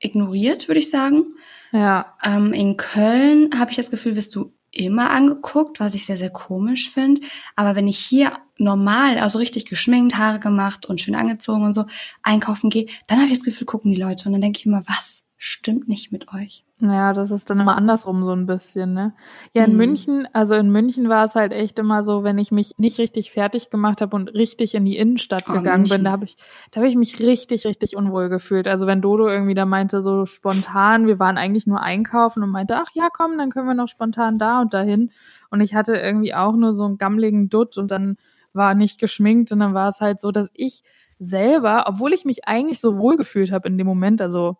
[0.00, 1.26] ignoriert, würde ich sagen.
[1.70, 2.16] Ja.
[2.22, 6.30] Ähm, in Köln habe ich das Gefühl, wirst du immer angeguckt, was ich sehr, sehr
[6.30, 7.20] komisch finde.
[7.54, 11.84] Aber wenn ich hier normal, also richtig geschminkt, Haare gemacht und schön angezogen und so
[12.22, 14.26] einkaufen gehe, dann habe ich das Gefühl, gucken die Leute.
[14.26, 16.64] Und dann denke ich immer, was stimmt nicht mit euch?
[16.82, 19.14] Naja, das ist dann immer andersrum so ein bisschen, ne?
[19.54, 19.76] Ja, in mhm.
[19.76, 23.30] München, also in München war es halt echt immer so, wenn ich mich nicht richtig
[23.30, 25.98] fertig gemacht habe und richtig in die Innenstadt oh, gegangen München.
[25.98, 26.36] bin, da habe ich,
[26.72, 28.66] da habe ich mich richtig, richtig unwohl gefühlt.
[28.66, 32.74] Also wenn Dodo irgendwie da meinte, so spontan, wir waren eigentlich nur einkaufen und meinte,
[32.76, 35.12] ach ja, komm, dann können wir noch spontan da und dahin.
[35.50, 38.16] Und ich hatte irgendwie auch nur so einen gammligen Dutt und dann
[38.52, 40.82] war nicht geschminkt und dann war es halt so, dass ich
[41.20, 44.56] selber, obwohl ich mich eigentlich so wohl gefühlt habe in dem Moment, also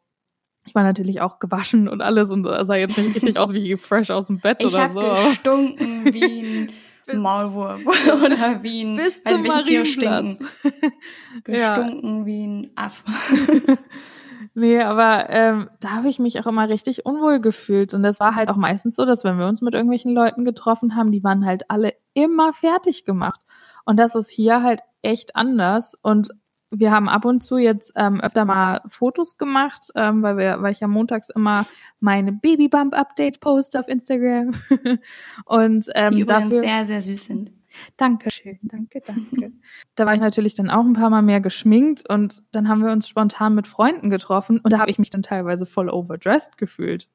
[0.65, 4.11] ich war natürlich auch gewaschen und alles und sah jetzt nicht richtig aus wie fresh
[4.11, 5.13] aus dem Bett ich oder so.
[5.13, 6.73] Ich gestunken wie ein
[7.21, 7.81] Maulwurf
[8.25, 10.39] oder wie ein Bis zum Marienplatz.
[11.45, 12.27] Gestunken ja.
[12.27, 13.05] wie ein Affe.
[14.55, 17.93] nee, aber ähm, da habe ich mich auch immer richtig unwohl gefühlt.
[17.93, 20.95] Und das war halt auch meistens so, dass wenn wir uns mit irgendwelchen Leuten getroffen
[20.95, 23.41] haben, die waren halt alle immer fertig gemacht.
[23.85, 25.99] Und das ist hier halt echt anders.
[26.03, 26.31] Und
[26.73, 30.73] wir haben ab und zu jetzt ähm, öfter mal Fotos gemacht, ähm, weil wir, weil
[30.73, 31.67] ich ja montags immer
[32.01, 34.53] meine Babybump Update poste auf Instagram
[35.45, 37.53] und ähm, die dafür sehr sehr süß sind.
[37.97, 39.53] Dankeschön, danke, danke.
[39.95, 42.93] da war ich natürlich dann auch ein paar Mal mehr geschminkt und dann haben wir
[42.93, 47.09] uns spontan mit Freunden getroffen und da habe ich mich dann teilweise voll overdressed gefühlt.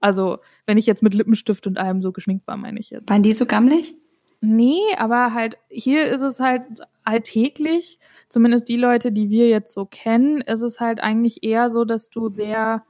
[0.00, 3.08] Also, wenn ich jetzt mit Lippenstift und allem so geschminkt war, meine ich jetzt.
[3.08, 3.96] Waren die so gammelig?
[4.44, 6.62] Nee, aber halt, hier ist es halt
[7.04, 11.84] alltäglich, zumindest die Leute, die wir jetzt so kennen, ist es halt eigentlich eher so,
[11.84, 12.84] dass du sehr,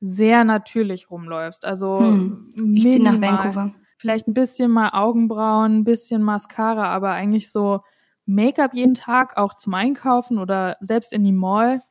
[0.00, 1.64] sehr natürlich rumläufst.
[1.64, 2.50] Also hm.
[2.74, 3.74] ich ziehe nach Vancouver.
[3.96, 7.80] Vielleicht ein bisschen mal Augenbrauen, ein bisschen Mascara, aber eigentlich so
[8.26, 11.82] Make-up jeden Tag, auch zum Einkaufen oder selbst in die Mall.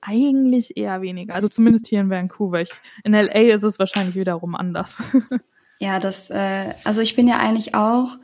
[0.00, 1.34] Eigentlich eher weniger.
[1.34, 2.60] Also zumindest hier in Vancouver.
[2.60, 2.70] Ich,
[3.04, 5.02] in LA ist es wahrscheinlich wiederum anders.
[5.82, 8.16] Ja, das, äh, also ich bin ja eigentlich auch,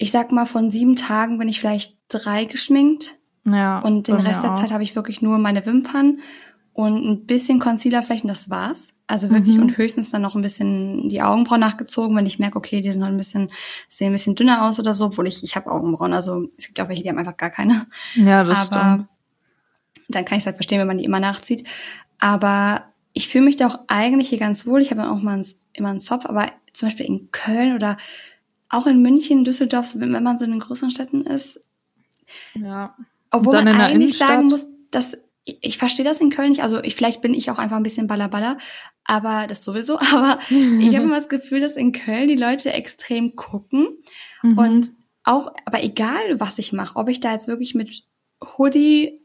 [0.00, 3.16] ich sag mal, von sieben Tagen bin ich vielleicht drei geschminkt.
[3.44, 3.80] Ja.
[3.80, 6.20] Und den Rest der Zeit habe ich wirklich nur meine Wimpern
[6.72, 8.94] und ein bisschen Concealerflächen, das war's.
[9.06, 9.62] Also wirklich mhm.
[9.62, 13.02] und höchstens dann noch ein bisschen die Augenbrauen nachgezogen, wenn ich merke, okay, die sind
[13.02, 13.50] noch ein bisschen,
[13.90, 16.14] sehen ein bisschen dünner aus oder so, obwohl ich, ich habe Augenbrauen.
[16.14, 17.86] Also es gibt auch welche, die haben einfach gar keine.
[18.14, 19.08] Ja, das Aber stimmt.
[20.08, 21.64] Dann kann ich es halt verstehen, wenn man die immer nachzieht.
[22.18, 24.80] Aber ich fühle mich da auch eigentlich hier ganz wohl.
[24.80, 27.98] Ich habe dann auch mal einen, immer einen Zopf, aber zum Beispiel in Köln oder
[28.70, 31.60] auch in München, Düsseldorf, wenn man so in den größeren Städten ist.
[32.54, 32.96] Ja.
[33.30, 36.62] Obwohl man eigentlich sagen muss, dass ich, ich verstehe das in Köln nicht.
[36.62, 38.58] Also ich, vielleicht bin ich auch einfach ein bisschen ballerballer,
[39.04, 39.98] aber das sowieso.
[40.12, 43.88] Aber ich habe immer das Gefühl, dass in Köln die Leute extrem gucken
[44.42, 44.58] mhm.
[44.58, 44.90] und
[45.22, 48.04] auch, aber egal was ich mache, ob ich da jetzt wirklich mit
[48.42, 49.20] Hoodie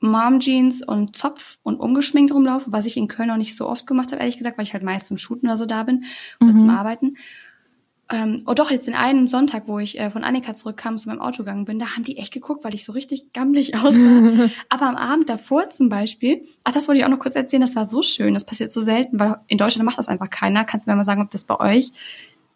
[0.00, 3.86] Mom Jeans und Zopf und ungeschminkt rumlaufe, was ich in Köln noch nicht so oft
[3.86, 6.04] gemacht habe, ehrlich gesagt, weil ich halt meist zum Shooten oder so da bin
[6.40, 6.56] oder mhm.
[6.56, 7.16] zum Arbeiten.
[8.10, 11.20] Ähm, oh doch, jetzt den einen Sonntag, wo ich äh, von Annika zurückkam, zu meinem
[11.20, 14.48] Auto gegangen bin, da haben die echt geguckt, weil ich so richtig gammelig aussah.
[14.70, 17.76] Aber am Abend davor zum Beispiel, ach, das wollte ich auch noch kurz erzählen, das
[17.76, 20.64] war so schön, das passiert so selten, weil in Deutschland macht das einfach keiner.
[20.64, 21.90] Kannst du mir mal sagen, ob das bei euch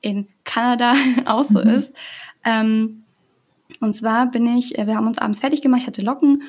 [0.00, 0.94] in Kanada
[1.26, 1.68] auch so mhm.
[1.68, 1.94] ist?
[2.44, 3.02] Ähm,
[3.80, 6.44] und zwar bin ich, äh, wir haben uns abends fertig gemacht, ich hatte Locken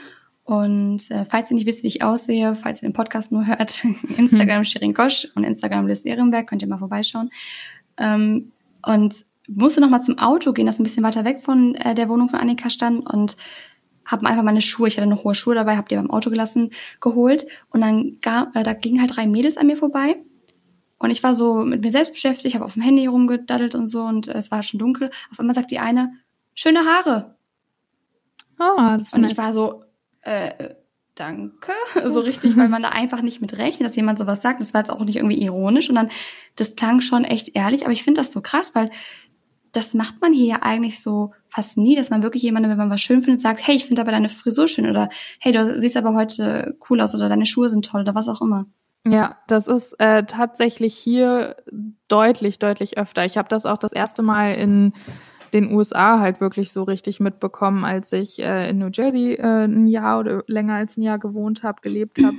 [0.45, 3.83] und äh, falls ihr nicht wisst, wie ich aussehe, falls ihr den Podcast nur hört,
[4.17, 7.31] Instagram Shirin Gosch und Instagram Liz Ehrenberg, könnt ihr mal vorbeischauen.
[7.97, 8.51] Ähm,
[8.85, 12.09] und musste noch mal zum Auto gehen, das ein bisschen weiter weg von äh, der
[12.09, 13.35] Wohnung von Annika stand und
[14.05, 16.71] habe einfach meine Schuhe, ich hatte noch hohe Schuhe dabei, habe die beim Auto gelassen,
[16.99, 20.17] geholt und dann gab, äh, da gingen halt drei Mädels an mir vorbei
[21.03, 24.03] und ich war so mit mir selbst beschäftigt, habe auf dem Handy rumgedaddelt und so
[24.03, 25.09] und äh, es war schon dunkel.
[25.31, 26.13] Auf einmal sagt die eine,
[26.53, 27.35] schöne Haare.
[28.59, 29.31] Oh, das ist und nett.
[29.31, 29.83] ich war so,
[30.21, 30.75] äh,
[31.15, 31.71] danke.
[32.05, 34.59] So richtig, weil man da einfach nicht mit rechnet, dass jemand sowas sagt.
[34.59, 36.09] Das war jetzt auch nicht irgendwie ironisch, sondern
[36.55, 37.83] das klang schon echt ehrlich.
[37.83, 38.91] Aber ich finde das so krass, weil
[39.71, 42.89] das macht man hier ja eigentlich so fast nie, dass man wirklich jemandem, wenn man
[42.89, 45.97] was schön findet, sagt, hey, ich finde aber deine Frisur schön oder hey, du siehst
[45.97, 48.67] aber heute cool aus oder deine Schuhe sind toll oder was auch immer.
[49.05, 51.57] Ja, das ist äh, tatsächlich hier
[52.07, 53.25] deutlich, deutlich öfter.
[53.25, 54.93] Ich habe das auch das erste Mal in
[55.53, 59.87] den USA halt wirklich so richtig mitbekommen, als ich äh, in New Jersey äh, ein
[59.87, 62.37] Jahr oder länger als ein Jahr gewohnt habe, gelebt habe.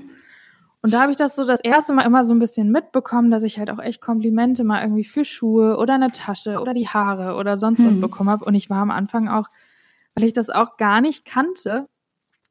[0.83, 3.43] Und da habe ich das so das erste Mal immer so ein bisschen mitbekommen, dass
[3.43, 7.37] ich halt auch echt Komplimente mal irgendwie für Schuhe oder eine Tasche oder die Haare
[7.37, 8.03] oder sonst was mhm.
[8.03, 8.45] bekommen habe.
[8.45, 9.49] Und ich war am Anfang auch,
[10.15, 11.89] weil ich das auch gar nicht kannte,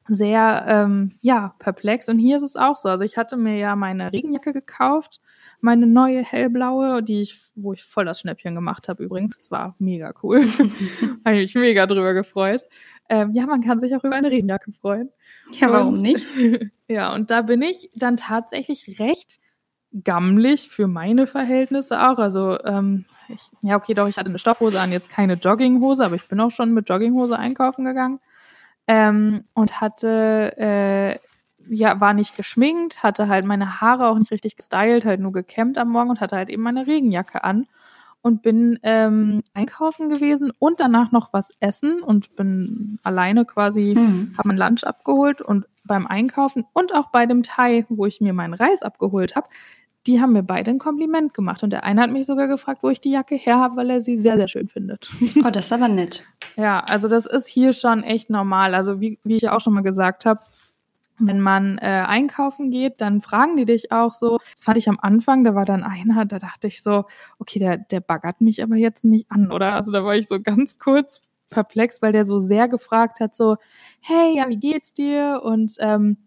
[0.07, 2.09] sehr ähm, ja perplex.
[2.09, 2.89] Und hier ist es auch so.
[2.89, 5.21] Also ich hatte mir ja meine Regenjacke gekauft
[5.63, 9.37] meine neue hellblaue, die ich, wo ich voll das Schnäppchen gemacht habe übrigens.
[9.37, 10.41] Das war mega cool.
[11.25, 12.65] habe mich mega drüber gefreut.
[13.07, 15.09] Ähm, ja, man kann sich auch über eine Regenjacke freuen.
[15.51, 16.27] Ja, warum und, nicht?
[16.89, 19.39] ja, und da bin ich dann tatsächlich recht
[20.03, 22.17] gammelig für meine Verhältnisse auch.
[22.17, 26.15] Also, ähm, ich, ja, okay, doch, ich hatte eine Stoffhose an, jetzt keine Jogginghose, aber
[26.15, 28.19] ich bin auch schon mit Jogginghose einkaufen gegangen.
[28.85, 31.19] Ähm, und hatte äh,
[31.69, 35.77] ja, war nicht geschminkt, hatte halt meine Haare auch nicht richtig gestylt, halt nur gekämmt
[35.77, 37.67] am Morgen und hatte halt eben meine Regenjacke an
[38.21, 44.33] und bin ähm, einkaufen gewesen und danach noch was essen und bin alleine quasi, mhm.
[44.37, 48.33] habe mein Lunch abgeholt und beim Einkaufen und auch bei dem Thai, wo ich mir
[48.33, 49.47] meinen Reis abgeholt habe,
[50.07, 51.63] die haben mir beide ein Kompliment gemacht.
[51.63, 54.01] Und der eine hat mich sogar gefragt, wo ich die Jacke her habe, weil er
[54.01, 55.09] sie sehr, sehr schön findet.
[55.45, 56.23] Oh, das ist aber nett.
[56.55, 58.75] ja, also das ist hier schon echt normal.
[58.75, 60.41] Also wie, wie ich ja auch schon mal gesagt habe,
[61.19, 64.39] wenn man äh, einkaufen geht, dann fragen die dich auch so.
[64.53, 67.05] Das fand ich am Anfang, da war dann einer, da dachte ich so,
[67.39, 69.73] okay, der, der baggert mich aber jetzt nicht an, oder?
[69.73, 73.57] Also da war ich so ganz kurz perplex, weil der so sehr gefragt hat, so,
[74.01, 75.41] hey, ja, wie geht's dir?
[75.43, 76.17] Und ähm,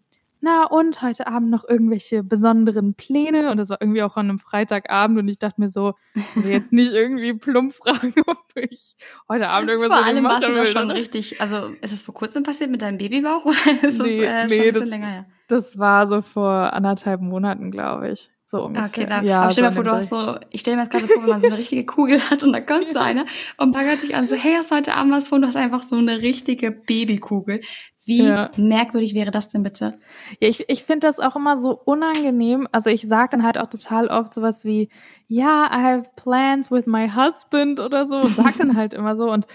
[0.41, 3.51] na und heute Abend noch irgendwelche besonderen Pläne?
[3.51, 6.51] Und das war irgendwie auch an einem Freitagabend und ich dachte mir so, ich will
[6.51, 8.95] jetzt nicht irgendwie plump fragen, ob ich
[9.29, 12.43] heute Abend irgendwas Vor allem warst du da schon richtig, also ist es vor kurzem
[12.43, 15.07] passiert mit deinem Babybauch oder ist nee, das äh, nee, schon ein das, bisschen länger
[15.07, 15.25] her?
[15.47, 18.29] Das war so vor anderthalb Monaten, glaube ich.
[18.49, 18.87] So ungefähr.
[18.87, 20.83] Okay, da, ja, aber stell dir so mal vor, du hast so, ich stelle mir
[20.83, 23.25] jetzt gerade vor, wenn man so eine richtige Kugel hat und da kommt so einer
[23.57, 25.35] und baggert sich an, so, hey, hast du heute Abend was vor?
[25.35, 27.59] Und du hast einfach so eine richtige Babykugel.
[28.07, 28.49] Wie Ja.
[28.57, 29.99] merkwürdig wäre das denn bitte?
[30.39, 32.67] Ja, ich, ich finde das auch immer so unangenehm.
[32.71, 34.89] Also ich sage dann halt auch total oft sowas wie,
[35.27, 39.31] ja, I have plans with my husband oder so und sag dann halt immer so.
[39.31, 39.45] Und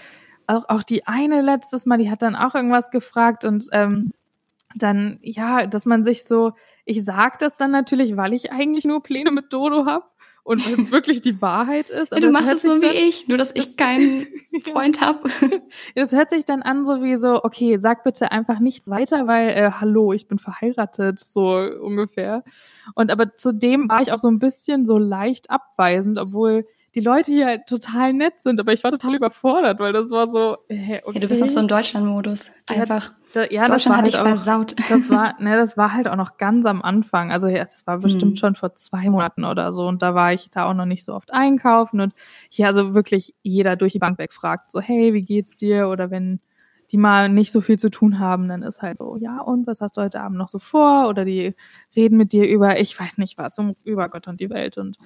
[0.47, 4.11] auch, auch die eine letztes Mal, die hat dann auch irgendwas gefragt und ähm,
[4.75, 6.53] dann, ja, dass man sich so,
[6.85, 10.12] ich sag das dann natürlich, weil ich eigentlich nur Pläne mit Dodo hab
[10.43, 12.11] und weil es wirklich die Wahrheit ist.
[12.11, 14.25] Ja, du es machst es so wie dann- ich, nur dass ich das- keinen
[14.63, 15.19] Freund habe.
[15.95, 19.49] Das hört sich dann an so wie so, okay, sag bitte einfach nichts weiter, weil,
[19.49, 21.47] äh, hallo, ich bin verheiratet, so
[21.81, 22.43] ungefähr.
[22.95, 27.31] Und aber zudem war ich auch so ein bisschen so leicht abweisend, obwohl die Leute
[27.31, 31.01] hier halt total nett sind, aber ich war total überfordert, weil das war so, äh,
[31.03, 31.15] okay.
[31.15, 32.51] Ja, du bist auch so im Deutschland-Modus.
[32.69, 33.11] Ja, Einfach.
[33.33, 34.75] da, ja, das Deutschland war hat halt dich auch, versaut.
[34.89, 37.31] das war, ne, das war halt auch noch ganz am Anfang.
[37.31, 38.37] Also ja, das war bestimmt Hm.
[38.37, 39.87] schon vor zwei Monaten oder so.
[39.87, 41.99] Und da war ich da auch noch nicht so oft einkaufen.
[41.99, 42.13] Und
[42.49, 45.89] hier also wirklich jeder durch die Bank weg fragt so, hey, wie geht's dir?
[45.89, 46.39] Oder wenn
[46.91, 49.81] die mal nicht so viel zu tun haben, dann ist halt so, ja, und was
[49.81, 51.07] hast du heute Abend noch so vor?
[51.07, 51.55] Oder die
[51.95, 54.77] reden mit dir über, ich weiß nicht was, um, über Gott und die Welt.
[54.77, 54.97] Und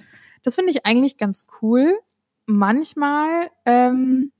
[0.42, 1.98] das finde ich eigentlich ganz cool.
[2.46, 4.32] Manchmal ähm,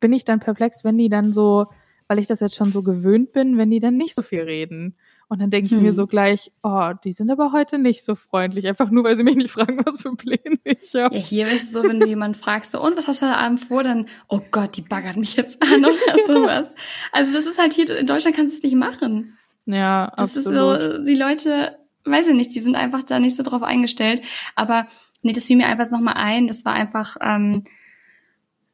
[0.00, 1.66] bin ich dann perplex, wenn die dann so,
[2.08, 4.96] weil ich das jetzt schon so gewöhnt bin, wenn die dann nicht so viel reden.
[5.28, 5.82] Und dann denke ich Hm.
[5.82, 9.22] mir so gleich, oh, die sind aber heute nicht so freundlich, einfach nur, weil sie
[9.24, 11.14] mich nicht fragen, was für Pläne ich habe.
[11.14, 13.38] Ja, hier ist es so, wenn du jemanden fragst, so, und was hast du heute
[13.38, 15.94] Abend vor, dann, oh Gott, die baggert mich jetzt an oder
[16.26, 16.68] sowas.
[17.12, 19.38] Also das ist halt hier, in Deutschland kannst du es nicht machen.
[19.66, 20.78] Ja, Das absolut.
[20.80, 24.20] ist so, die Leute, weiß ich nicht, die sind einfach da nicht so drauf eingestellt.
[24.56, 24.86] Aber
[25.24, 26.46] nee, das fiel mir einfach nochmal ein.
[26.46, 27.64] Das war einfach, ähm,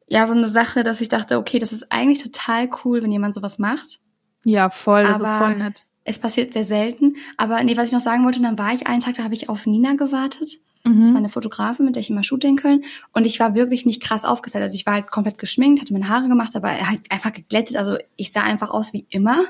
[0.07, 3.33] ja, so eine Sache, dass ich dachte, okay, das ist eigentlich total cool, wenn jemand
[3.33, 3.99] sowas macht.
[4.43, 5.85] ja, voll, das ist aber- voll nett.
[6.03, 7.15] Es passiert sehr selten.
[7.37, 9.49] Aber nee, was ich noch sagen wollte, dann war ich einen Tag, da habe ich
[9.49, 10.57] auf Nina gewartet.
[10.83, 11.01] Mhm.
[11.01, 12.83] Das war eine Fotografin, mit der ich immer shoote in Köln.
[13.13, 14.63] Und ich war wirklich nicht krass aufgestellt.
[14.63, 17.77] Also ich war halt komplett geschminkt, hatte meine Haare gemacht, aber halt einfach geglättet.
[17.77, 19.41] Also ich sah einfach aus wie immer.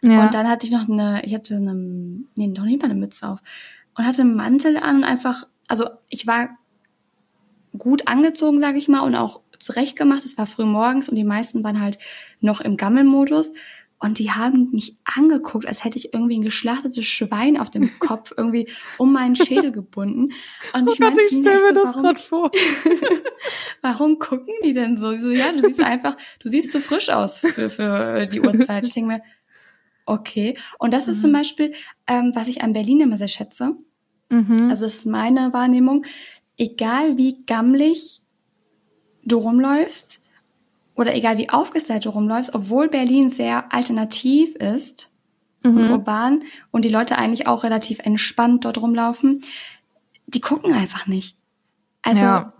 [0.00, 0.22] ja.
[0.24, 3.28] Und dann hatte ich noch eine, ich hatte eine, nee, noch nicht mal eine Mütze
[3.28, 3.40] auf.
[3.96, 6.50] Und hatte einen Mantel an und einfach, also ich war
[7.76, 10.24] gut angezogen, sage ich mal, und auch zurecht gemacht.
[10.24, 11.98] Es war früh morgens und die meisten waren halt
[12.40, 13.52] noch im Gammelmodus.
[13.98, 18.32] Und die haben mich angeguckt, als hätte ich irgendwie ein geschlachtetes Schwein auf dem Kopf
[18.36, 20.34] irgendwie um meinen Schädel gebunden.
[20.74, 22.50] Und oh ich Gott, meinte, ich stelle mir ich das so, gerade vor.
[23.82, 25.14] warum gucken die denn so?
[25.14, 28.86] So, ja, du siehst einfach, du siehst zu frisch aus für, für die Uhrzeit.
[28.86, 29.22] Ich denke mir,
[30.04, 30.56] okay.
[30.78, 31.22] Und das ist Mhm.
[31.22, 31.72] zum Beispiel,
[32.06, 33.76] ähm, was ich an Berlin immer sehr schätze.
[34.28, 34.70] Mhm.
[34.70, 36.04] Also das ist meine Wahrnehmung.
[36.56, 38.20] Egal wie gammelig
[39.24, 40.20] du rumläufst
[40.94, 45.10] oder egal wie aufgestellt du rumläufst, obwohl Berlin sehr alternativ ist
[45.62, 45.90] und mhm.
[45.90, 49.42] urban und die Leute eigentlich auch relativ entspannt dort rumlaufen,
[50.26, 51.36] die gucken einfach nicht.
[52.02, 52.52] Also Ja.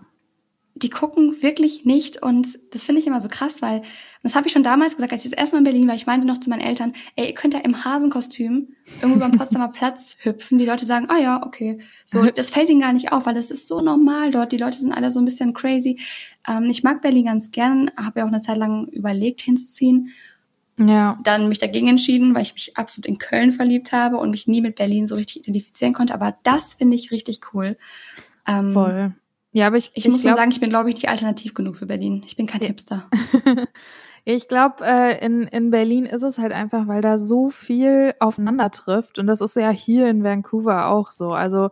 [0.83, 3.81] Die gucken wirklich nicht und das finde ich immer so krass, weil
[4.23, 5.95] das habe ich schon damals gesagt, als ich das erste Mal in Berlin war.
[5.95, 9.67] Ich meinte noch zu meinen Eltern, ey, ihr könnt ja im Hasenkostüm irgendwo beim Potsdamer
[9.73, 10.57] Platz hüpfen.
[10.57, 11.79] Die Leute sagen, ah ja, okay.
[12.05, 14.51] So, das fällt ihnen gar nicht auf, weil das ist so normal dort.
[14.51, 15.99] Die Leute sind alle so ein bisschen crazy.
[16.47, 20.11] Ähm, ich mag Berlin ganz gern, habe ja auch eine Zeit lang überlegt hinzuziehen
[20.79, 21.17] ja.
[21.23, 24.61] dann mich dagegen entschieden, weil ich mich absolut in Köln verliebt habe und mich nie
[24.61, 26.13] mit Berlin so richtig identifizieren konnte.
[26.13, 27.77] Aber das finde ich richtig cool.
[28.45, 29.13] Ähm, Voll.
[29.51, 31.75] Ja, aber ich, Ich, muss glaub, nur sagen, ich bin, glaube ich, nicht alternativ genug
[31.75, 32.23] für Berlin.
[32.25, 33.09] Ich bin kein Hipster.
[34.29, 38.69] Ich glaube, äh, in, in Berlin ist es halt einfach, weil da so viel aufeinander
[38.71, 39.19] trifft.
[39.19, 41.31] Und das ist ja hier in Vancouver auch so.
[41.31, 41.69] Also,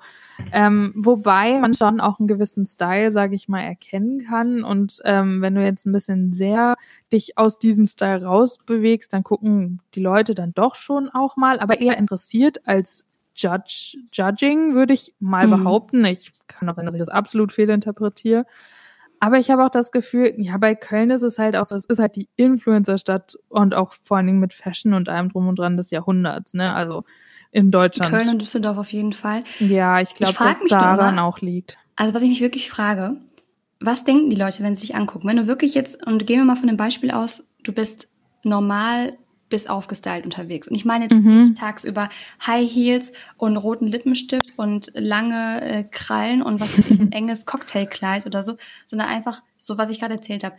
[0.53, 4.63] ähm, wobei man schon auch einen gewissen Style, sage ich mal, erkennen kann.
[4.63, 6.75] Und ähm, wenn du jetzt ein bisschen sehr
[7.11, 11.81] dich aus diesem Style rausbewegst, dann gucken die Leute dann doch schon auch mal, aber
[11.81, 13.03] eher interessiert als
[13.35, 15.51] Judge, Judging, würde ich mal Mhm.
[15.63, 16.05] behaupten.
[16.05, 18.45] Ich kann auch sein, dass ich das absolut fehlinterpretiere.
[19.19, 21.85] Aber ich habe auch das Gefühl, ja, bei Köln ist es halt auch, so, es
[21.85, 25.57] ist halt die Influencer-Stadt und auch vor allen Dingen mit Fashion und allem drum und
[25.57, 26.73] dran des Jahrhunderts, ne?
[26.73, 27.03] Also
[27.51, 28.13] in Deutschland.
[28.13, 29.43] Köln und Düsseldorf auf jeden Fall.
[29.59, 31.77] ja, ich glaube, dass daran immer- auch liegt.
[31.95, 33.15] Also was ich mich wirklich frage,
[33.79, 35.27] was denken die Leute, wenn sie sich angucken?
[35.27, 38.09] Wenn du wirklich jetzt, und gehen wir mal von dem Beispiel aus, du bist
[38.43, 39.17] normal
[39.49, 40.67] bis aufgestylt unterwegs.
[40.67, 41.39] Und ich meine jetzt Mhm.
[41.41, 42.09] nicht tagsüber
[42.45, 47.45] High Heels und roten Lippenstift und lange äh, Krallen und was weiß ich, ein enges
[47.45, 50.55] Cocktailkleid oder so, sondern einfach so, was ich gerade erzählt habe.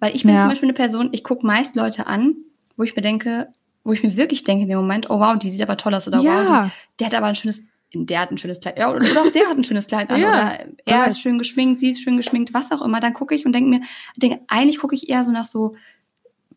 [0.00, 0.40] Weil ich bin Ja.
[0.40, 2.36] zum Beispiel eine Person, ich gucke meist Leute an,
[2.76, 3.48] wo ich mir denke,
[3.82, 6.06] wo ich mir wirklich denke in dem Moment, oh wow, die sieht aber toll aus
[6.06, 6.30] oder Ja.
[6.64, 9.30] wow, die, der hat aber ein schönes, der hat ein schönes Kleid, ja, oder, auch
[9.32, 10.28] der hat ein schönes Kleid an Ja.
[10.28, 11.04] oder er Ja.
[11.06, 13.00] ist schön geschminkt, sie ist schön geschminkt, was auch immer.
[13.00, 13.80] Dann gucke ich und denke mir,
[14.16, 15.74] denke, eigentlich gucke ich eher so nach so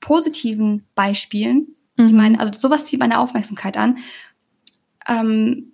[0.02, 2.18] positiven Beispielen, die Mhm.
[2.18, 4.00] meine, also sowas zieht meine Aufmerksamkeit an.
[5.08, 5.72] Ähm,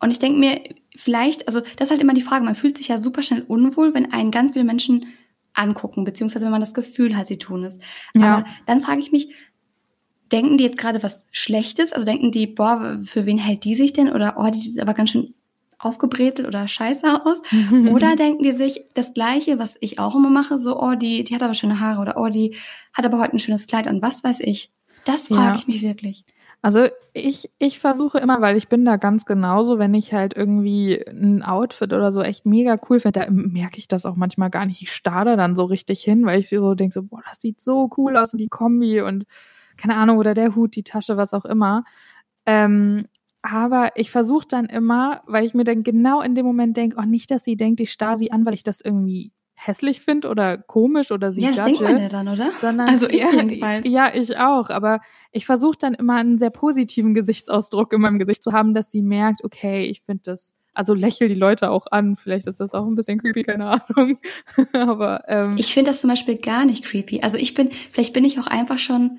[0.00, 0.60] und ich denke mir,
[0.96, 3.94] vielleicht, also das ist halt immer die Frage, man fühlt sich ja super schnell unwohl,
[3.94, 5.06] wenn einen ganz viele Menschen
[5.52, 7.78] angucken, beziehungsweise wenn man das Gefühl hat, sie tun es.
[8.16, 8.38] Ja.
[8.38, 9.32] Aber dann frage ich mich,
[10.32, 11.92] denken die jetzt gerade was Schlechtes?
[11.92, 14.10] Also denken die, boah, für wen hält die sich denn?
[14.10, 15.34] Oder, oh, die sieht aber ganz schön
[15.80, 17.40] aufgebrezelt oder scheiße aus.
[17.94, 21.34] Oder denken die sich das Gleiche, was ich auch immer mache, so, oh, die, die
[21.34, 22.54] hat aber schöne Haare oder oh, die
[22.92, 24.70] hat aber heute ein schönes Kleid an, was weiß ich.
[25.04, 25.54] Das frage Ja.
[25.56, 26.24] ich mich wirklich.
[26.62, 31.02] Also ich, ich versuche immer, weil ich bin da ganz genauso, wenn ich halt irgendwie
[31.08, 34.66] ein Outfit oder so echt mega cool finde, da merke ich das auch manchmal gar
[34.66, 34.82] nicht.
[34.82, 37.88] Ich starre dann so richtig hin, weil ich so denke, so, boah, das sieht so
[37.96, 39.24] cool aus und die Kombi und
[39.78, 41.84] keine Ahnung, oder der Hut, die Tasche, was auch immer.
[42.44, 43.06] Ähm,
[43.42, 47.04] aber ich versuche dann immer, weil ich mir dann genau in dem Moment denke, oh,
[47.04, 50.56] nicht, dass sie denkt, ich starr sie an, weil ich das irgendwie hässlich finde oder
[50.56, 52.50] komisch oder sie ja, das judge denkt man ja dann, oder?
[52.52, 53.86] sondern Also ich ja, jedenfalls.
[53.86, 54.70] Ja, ich auch.
[54.70, 55.00] Aber
[55.32, 59.02] ich versuche dann immer einen sehr positiven Gesichtsausdruck in meinem Gesicht zu haben, dass sie
[59.02, 62.16] merkt, okay, ich finde das, also lächel die Leute auch an.
[62.16, 64.18] Vielleicht ist das auch ein bisschen creepy, keine Ahnung.
[64.72, 67.20] aber ähm, Ich finde das zum Beispiel gar nicht creepy.
[67.20, 69.18] Also ich bin, vielleicht bin ich auch einfach schon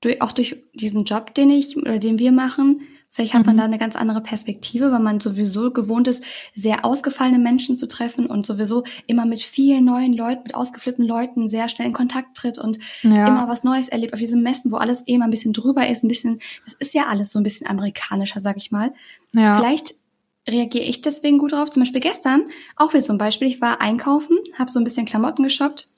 [0.00, 2.80] durch, auch durch diesen Job, den ich oder den wir machen,
[3.14, 3.58] vielleicht hat man Mhm.
[3.58, 8.26] da eine ganz andere Perspektive, weil man sowieso gewohnt ist, sehr ausgefallene Menschen zu treffen
[8.26, 12.58] und sowieso immer mit vielen neuen Leuten, mit ausgeflippten Leuten sehr schnell in Kontakt tritt
[12.58, 15.52] und ja, immer was Neues erlebt auf diesen Messen, wo alles eh mal ein bisschen
[15.52, 18.92] drüber ist, ein bisschen, das ist ja alles so ein bisschen amerikanischer, sag ich mal.
[19.34, 19.56] ja.
[19.58, 19.94] Vielleicht
[20.48, 21.70] reagiere ich deswegen gut drauf.
[21.70, 25.06] Zum Beispiel gestern, auch wieder so ein Beispiel, ich war einkaufen, habe so ein bisschen
[25.06, 25.88] Klamotten geshoppt.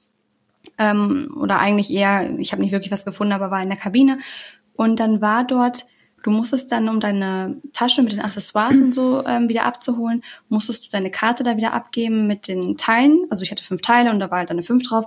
[0.76, 4.18] Ähm, oder eigentlich eher, ich habe nicht wirklich was gefunden, aber war in der Kabine.
[4.74, 5.84] Und dann war dort,
[6.24, 10.84] du musstest dann, um deine Tasche mit den Accessoires und so ähm, wieder abzuholen, musstest
[10.84, 13.26] du deine Karte da wieder abgeben mit den Teilen.
[13.30, 15.04] Also ich hatte fünf Teile und da war halt dann eine fünf drauf.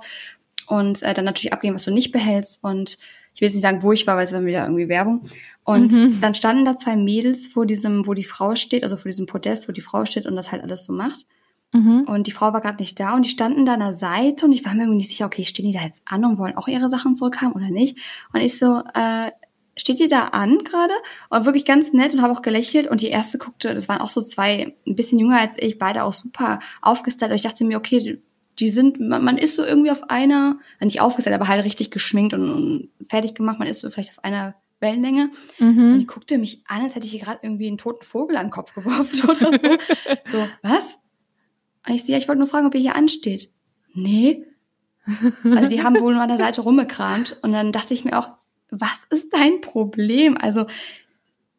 [0.68, 2.64] Und äh, dann natürlich abgeben, was du nicht behältst.
[2.64, 2.98] Und
[3.34, 5.28] ich will jetzt nicht sagen, wo ich war, weil es war wieder irgendwie Werbung.
[5.64, 6.22] Und Mhm.
[6.22, 9.68] dann standen da zwei Mädels vor diesem, wo die Frau steht, also vor diesem Podest,
[9.68, 11.26] wo die Frau steht und das halt alles so macht.
[11.74, 12.02] Mhm.
[12.08, 14.54] Und die Frau war gerade nicht da und die standen da an der Seite und
[14.54, 16.68] ich war mir irgendwie nicht sicher, okay, stehen die da jetzt an und wollen auch
[16.68, 17.98] ihre Sachen zurückhaben oder nicht?
[18.34, 19.32] Und ich so, äh,
[19.78, 20.94] steht ihr da an gerade?
[21.30, 24.10] Und wirklich ganz nett und habe auch gelächelt und die erste guckte, das waren auch
[24.10, 27.32] so zwei, ein bisschen jünger als ich, beide auch super aufgestylt.
[27.32, 28.22] Und ich dachte mir, okay,
[28.60, 32.34] die- sind, man, man ist so irgendwie auf einer, nicht aufgestellt, aber halt richtig geschminkt
[32.34, 35.30] und, und fertig gemacht, man ist so vielleicht auf einer Wellenlänge.
[35.60, 36.00] Und Mhm.
[36.00, 38.52] die guckte mich an, als hätte ich ihr gerade irgendwie einen toten Vogel an den
[38.52, 39.68] Kopf geworfen oder so.
[40.38, 40.98] so, was?
[41.88, 43.52] Und ich so, ja, ich wollte nur fragen, ob ihr hier ansteht.
[43.94, 44.44] Nee.
[45.44, 47.38] Also die haben wohl nur an der Seite rumgekramt.
[47.42, 48.32] Und dann dachte ich mir auch,
[48.72, 50.38] was ist dein Problem?
[50.38, 50.66] Also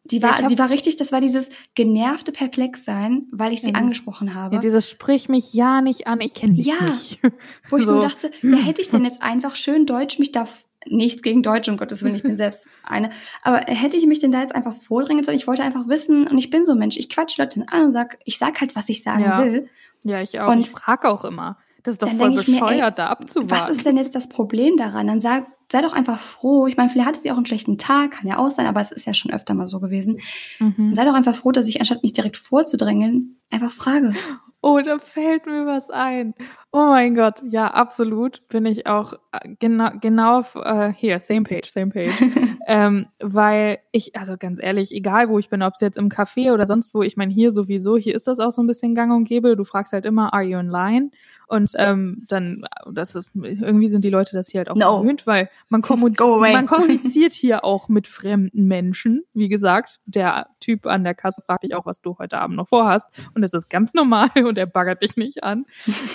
[0.05, 3.79] die war, hab- die war richtig, das war dieses genervte Perplexsein, weil ich sie Ja,
[3.79, 4.55] angesprochen habe.
[4.55, 6.81] Ja, dieses sprich mich ja nicht an, ich kenne dich Ja.
[6.81, 7.21] nicht.
[7.69, 7.93] Wo ich So.
[7.97, 10.49] mir dachte, ja, hätte ich denn jetzt einfach schön Deutsch mich da,
[10.87, 13.11] nichts gegen Deutsch, um Gottes Willen, ich bin selbst eine,
[13.43, 15.37] aber hätte ich mich denn da jetzt einfach vordrängen sollen?
[15.37, 17.91] Ich wollte einfach wissen, und ich bin so ein Mensch, ich quatsch Leute an und
[17.91, 19.45] sag, ich sag halt, was ich sagen Ja.
[19.45, 19.69] will.
[20.05, 20.51] Ja, ich auch.
[20.51, 21.59] Und ich frage auch immer.
[21.89, 23.51] Das ist doch dann voll ich mir, bescheuert, ey, da abzuwarten.
[23.51, 25.07] Was ist denn jetzt das Problem daran?
[25.07, 26.67] Dann sag, sei doch einfach froh.
[26.67, 28.93] Ich meine, vielleicht hatte sie auch einen schlechten Tag, kann ja auch sein, aber es
[28.93, 30.21] ist ja schon öfter mal so gewesen.
[30.59, 30.93] Mhm.
[30.93, 34.13] Sei doch einfach froh, dass ich, anstatt mich direkt vorzudrängeln, einfach frage.
[34.61, 36.35] Oh, da fällt mir was ein.
[36.73, 38.47] Oh mein Gott, ja, absolut.
[38.49, 42.13] Bin ich auch äh, genau, genau auf, äh, hier, same page, same page.
[42.67, 46.53] ähm, weil ich, also ganz ehrlich, egal wo ich bin, ob es jetzt im Café
[46.53, 49.13] oder sonst wo, ich meine, hier sowieso, hier ist das auch so ein bisschen gang
[49.13, 49.57] und gäbe.
[49.57, 51.11] Du fragst halt immer, are you in line?
[51.49, 55.01] Und ähm, dann, das ist, irgendwie sind die Leute das hier halt auch No.
[55.01, 59.23] gewöhnt, weil man, kommuniz man kommuniziert hier auch mit fremden Menschen.
[59.33, 62.69] Wie gesagt, der Typ an der Kasse fragt dich auch, was du heute Abend noch
[62.69, 63.07] vorhast.
[63.35, 65.65] Und das ist ganz normal und er baggert dich nicht an.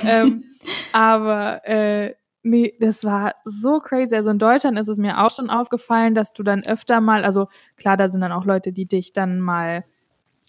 [0.06, 0.44] ähm,
[0.92, 4.16] aber äh, nee, das war so crazy.
[4.16, 7.48] Also in Deutschland ist es mir auch schon aufgefallen, dass du dann öfter mal, also
[7.78, 9.84] klar, da sind dann auch Leute, die dich dann mal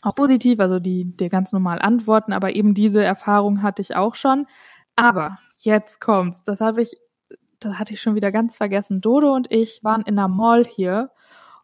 [0.02, 4.14] auch positiv, also die dir ganz normal antworten, aber eben diese Erfahrung hatte ich auch
[4.14, 4.46] schon.
[4.96, 6.42] Aber jetzt kommt's.
[6.42, 6.96] Das habe ich,
[7.60, 9.00] das hatte ich schon wieder ganz vergessen.
[9.00, 11.10] Dodo und ich waren in einer Mall hier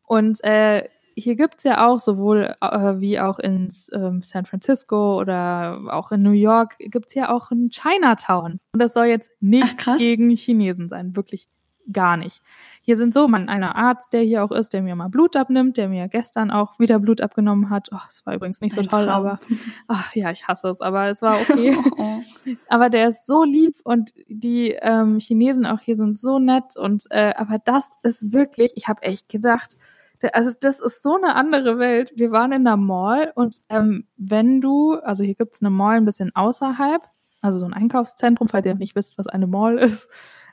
[0.05, 5.81] und äh, hier gibt's ja auch sowohl äh, wie auch in ähm, San Francisco oder
[5.89, 8.61] auch in New York gibt's ja auch ein Chinatown.
[8.73, 9.99] Und das soll jetzt nichts krass.
[9.99, 11.49] gegen Chinesen sein, wirklich
[11.93, 12.43] gar nicht.
[12.83, 15.77] Hier sind so, man, einer Arzt, der hier auch ist, der mir mal Blut abnimmt,
[15.77, 17.89] der mir gestern auch wieder Blut abgenommen hat.
[17.93, 19.27] Oh, es war übrigens nicht so Ein toll, Traum.
[19.27, 19.39] aber
[19.89, 21.77] ach, ja, ich hasse es, aber es war okay.
[21.99, 22.21] Oh.
[22.69, 27.05] aber der ist so lieb und die ähm, Chinesen auch hier sind so nett und
[27.11, 29.77] äh, aber das ist wirklich, ich habe echt gedacht,
[30.33, 32.13] Also das ist so eine andere Welt.
[32.17, 36.05] Wir waren in der Mall und ähm, wenn du, also hier gibt's eine Mall ein
[36.05, 37.03] bisschen außerhalb,
[37.43, 40.09] also so ein Einkaufszentrum, falls ihr nicht wisst, was eine Mall ist.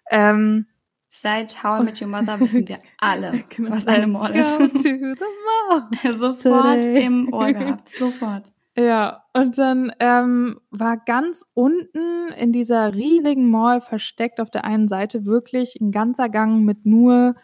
[0.10, 0.68] Ähm,
[1.10, 3.72] Seit How I Met Your Mother wissen wir alle, genau.
[3.72, 4.58] was eine Mall ist.
[6.18, 7.90] Sofort im Ohr gehabt.
[7.90, 8.44] Sofort.
[8.78, 14.88] Ja, und dann ähm, war ganz unten in dieser riesigen Mall versteckt auf der einen
[14.88, 17.36] Seite wirklich ein ganzer Gang mit nur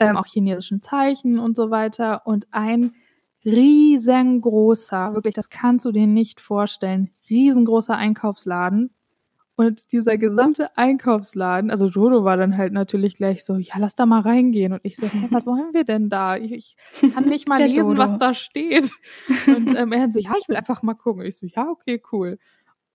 [0.00, 2.94] ähm, auch chinesischen Zeichen und so weiter und ein
[3.44, 8.90] riesengroßer, wirklich, das kannst du dir nicht vorstellen, riesengroßer Einkaufsladen
[9.56, 14.06] und dieser gesamte Einkaufsladen, also Jodo war dann halt natürlich gleich so, ja, lass da
[14.06, 14.72] mal reingehen.
[14.72, 16.36] Und ich so, was wollen wir denn da?
[16.36, 17.98] Ich, ich kann nicht mal lesen, Dodo.
[17.98, 18.90] was da steht.
[19.46, 21.24] Und ähm, er hat so, ja, ich will einfach mal gucken.
[21.26, 22.38] Ich so, ja, okay, cool.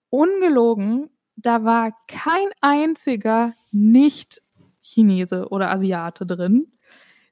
[0.10, 6.72] Ungelogen, da war kein einziger Nicht-Chinese oder Asiate drin.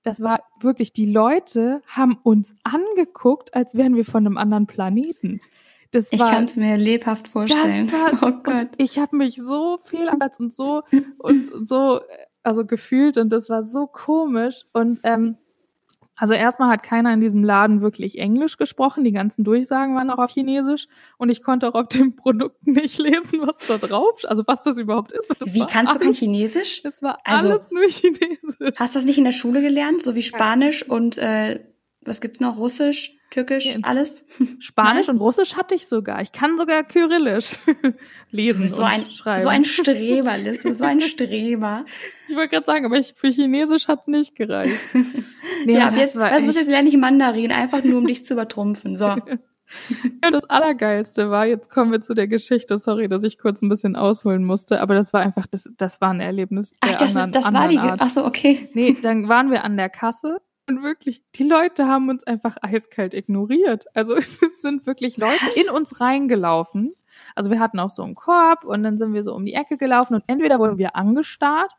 [0.03, 5.39] Das war wirklich, die Leute haben uns angeguckt, als wären wir von einem anderen Planeten.
[5.93, 7.91] Das ich kann es mir lebhaft vorstellen.
[7.91, 8.69] War, oh Gott.
[8.77, 10.81] ich habe mich so viel anders und so
[11.19, 12.01] und so
[12.41, 15.37] also gefühlt und das war so komisch und ähm,
[16.15, 20.19] also erstmal hat keiner in diesem Laden wirklich Englisch gesprochen, die ganzen Durchsagen waren auch
[20.19, 20.87] auf Chinesisch
[21.17, 24.77] und ich konnte auch auf den Produkten nicht lesen, was da drauf, also was das
[24.77, 25.27] überhaupt ist.
[25.39, 26.81] Das wie kannst alles, du kein Chinesisch?
[26.83, 28.73] Es war also, alles nur Chinesisch.
[28.75, 31.65] Hast du das nicht in der Schule gelernt, so wie Spanisch und äh,
[32.01, 32.57] was gibt's noch?
[32.57, 34.23] Russisch, Türkisch, alles?
[34.59, 35.15] Spanisch Nein?
[35.15, 36.21] und Russisch hatte ich sogar.
[36.21, 37.57] Ich kann sogar Kyrillisch
[38.29, 39.41] lesen so und ein, schreiben.
[39.41, 41.83] So ein Streber, Liz, so ein Streber.
[42.27, 44.77] Ich wollte gerade sagen, aber ich, für Chinesisch hat's nicht gereicht.
[45.65, 48.97] Nee, ja, jetzt, was muss jetzt lerne ich Mandarin, einfach nur um dich zu übertrumpfen.
[48.97, 49.05] So.
[49.05, 53.69] Ja, das Allergeilste war, jetzt kommen wir zu der Geschichte, sorry, dass ich kurz ein
[53.69, 56.75] bisschen ausholen musste, aber das war einfach, das, das war ein Erlebnis.
[56.81, 58.69] Ach, das, anderen, das war die, ach so, okay.
[58.73, 63.13] Nee, dann waren wir an der Kasse und wirklich, die Leute haben uns einfach eiskalt
[63.13, 63.85] ignoriert.
[63.93, 65.55] Also es sind wirklich Leute Was?
[65.57, 66.93] in uns reingelaufen.
[67.35, 69.77] Also wir hatten auch so einen Korb und dann sind wir so um die Ecke
[69.77, 71.73] gelaufen und entweder wurden wir angestarrt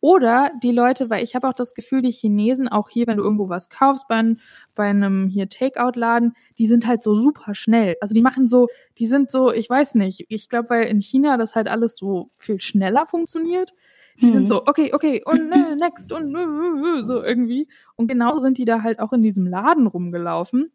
[0.00, 3.24] oder die Leute, weil ich habe auch das Gefühl, die Chinesen auch hier, wenn du
[3.24, 4.36] irgendwo was kaufst bei,
[4.74, 7.96] bei einem hier Takeout-Laden, die sind halt so super schnell.
[8.00, 8.68] Also die machen so,
[8.98, 12.30] die sind so, ich weiß nicht, ich glaube, weil in China das halt alles so
[12.36, 13.72] viel schneller funktioniert.
[14.20, 14.32] Die mhm.
[14.32, 17.68] sind so, okay, okay, und äh, next und äh, so irgendwie.
[17.96, 20.72] Und genauso sind die da halt auch in diesem Laden rumgelaufen.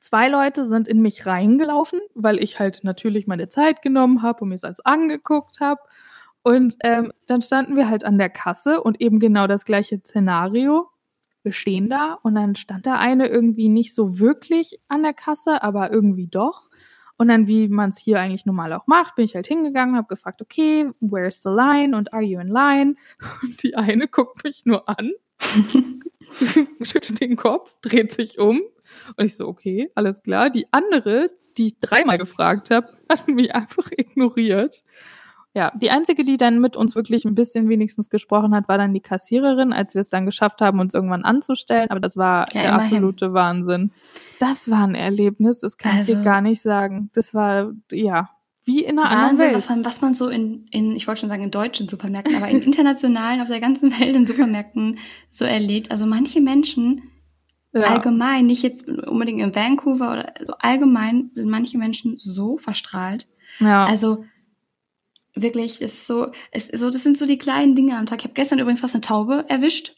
[0.00, 4.50] Zwei Leute sind in mich reingelaufen, weil ich halt natürlich meine Zeit genommen habe und
[4.50, 5.80] mir das angeguckt habe.
[6.42, 10.88] Und ähm, dann standen wir halt an der Kasse und eben genau das gleiche Szenario.
[11.42, 15.62] Wir stehen da und dann stand da eine irgendwie nicht so wirklich an der Kasse,
[15.62, 16.65] aber irgendwie doch.
[17.18, 20.08] Und dann, wie man es hier eigentlich normal auch macht, bin ich halt hingegangen, habe
[20.08, 22.96] gefragt, okay, where's the line und are you in line?
[23.42, 25.12] Und die eine guckt mich nur an,
[26.82, 28.60] schüttelt den Kopf, dreht sich um
[29.16, 30.50] und ich so, okay, alles klar.
[30.50, 34.82] Die andere, die ich dreimal gefragt habe, hat mich einfach ignoriert.
[35.54, 38.92] Ja, die einzige, die dann mit uns wirklich ein bisschen wenigstens gesprochen hat, war dann
[38.92, 41.90] die Kassiererin, als wir es dann geschafft haben, uns irgendwann anzustellen.
[41.90, 42.96] Aber das war ja, der immerhin.
[42.96, 43.90] absolute Wahnsinn.
[44.38, 47.10] Das war ein Erlebnis, das kann also, ich dir also gar nicht sagen.
[47.14, 48.30] Das war, ja,
[48.66, 49.54] wie in einer Wahnsinn, anderen Welt.
[49.54, 52.48] Was man, was man so in, in, ich wollte schon sagen in deutschen Supermärkten, aber
[52.48, 54.98] in internationalen, auf der ganzen Welt in Supermärkten
[55.30, 55.92] so erlebt.
[55.92, 57.02] Also manche Menschen
[57.72, 57.82] ja.
[57.82, 63.28] allgemein, nicht jetzt unbedingt in Vancouver oder so allgemein sind manche Menschen so verstrahlt.
[63.60, 63.84] Ja.
[63.84, 64.24] Also
[65.36, 68.20] wirklich ist so, ist so, das sind so die kleinen Dinge am Tag.
[68.20, 69.94] Ich habe gestern übrigens fast eine Taube erwischt.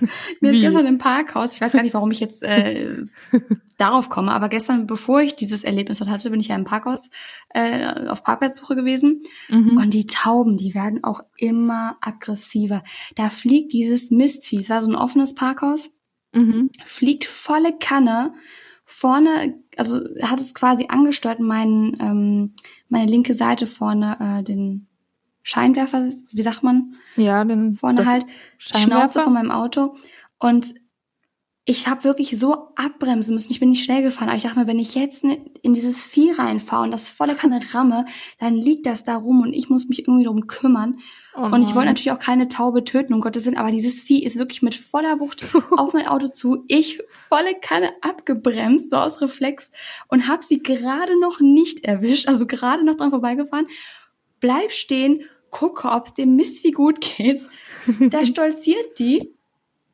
[0.40, 3.04] Mir ist gestern im Parkhaus, ich weiß gar nicht, warum ich jetzt äh,
[3.78, 7.10] darauf komme, aber gestern, bevor ich dieses Erlebnis dort hatte, bin ich ja im Parkhaus
[7.50, 9.22] äh, auf Parkplatzsuche gewesen.
[9.48, 9.76] Mhm.
[9.76, 12.82] Und die Tauben, die werden auch immer aggressiver.
[13.14, 15.90] Da fliegt dieses Mistvieh, es war so ein offenes Parkhaus,
[16.32, 16.70] mhm.
[16.84, 18.34] fliegt volle Kanne
[18.90, 22.54] vorne, also hat es quasi angesteuert, meinen, ähm,
[22.90, 24.86] meine linke Seite vorne, äh, den
[25.42, 26.94] Scheinwerfer, wie sagt man?
[27.16, 28.26] Ja, den vorne halt,
[28.58, 29.94] Schnauze von meinem Auto.
[30.38, 30.74] Und
[31.70, 33.52] ich habe wirklich so abbremsen müssen.
[33.52, 36.32] Ich bin nicht schnell gefahren, aber ich dachte mir, wenn ich jetzt in dieses Vieh
[36.32, 38.06] reinfahre und das volle Kanne ramme,
[38.40, 40.98] dann liegt das da rum und ich muss mich irgendwie darum kümmern.
[41.36, 44.24] Oh und ich wollte natürlich auch keine Taube töten, um Gottes Willen, aber dieses Vieh
[44.24, 45.44] ist wirklich mit voller Wucht
[45.76, 46.64] auf mein Auto zu.
[46.66, 49.70] Ich volle Kanne abgebremst, so aus Reflex,
[50.08, 53.68] und habe sie gerade noch nicht erwischt, also gerade noch dran vorbeigefahren.
[54.40, 57.46] Bleib stehen, gucke, ob es dem Mist wie gut geht.
[58.10, 59.34] Da stolziert die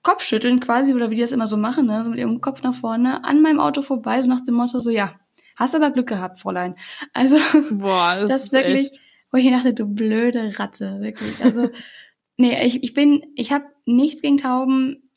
[0.07, 2.05] Kopfschütteln quasi, oder wie die das immer so machen, ne?
[2.05, 4.89] so mit ihrem Kopf nach vorne, an meinem Auto vorbei, so nach dem Motto, so
[4.89, 5.19] ja,
[5.57, 6.77] hast aber Glück gehabt, Fräulein.
[7.13, 7.39] Also,
[7.73, 9.01] Boah, das, das ist wirklich, echt.
[9.33, 11.43] wo ich dachte, du blöde Ratte, wirklich.
[11.43, 11.71] Also,
[12.37, 15.11] nee, ich, ich bin, ich habe nichts gegen Tauben,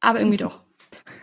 [0.00, 0.64] aber irgendwie doch.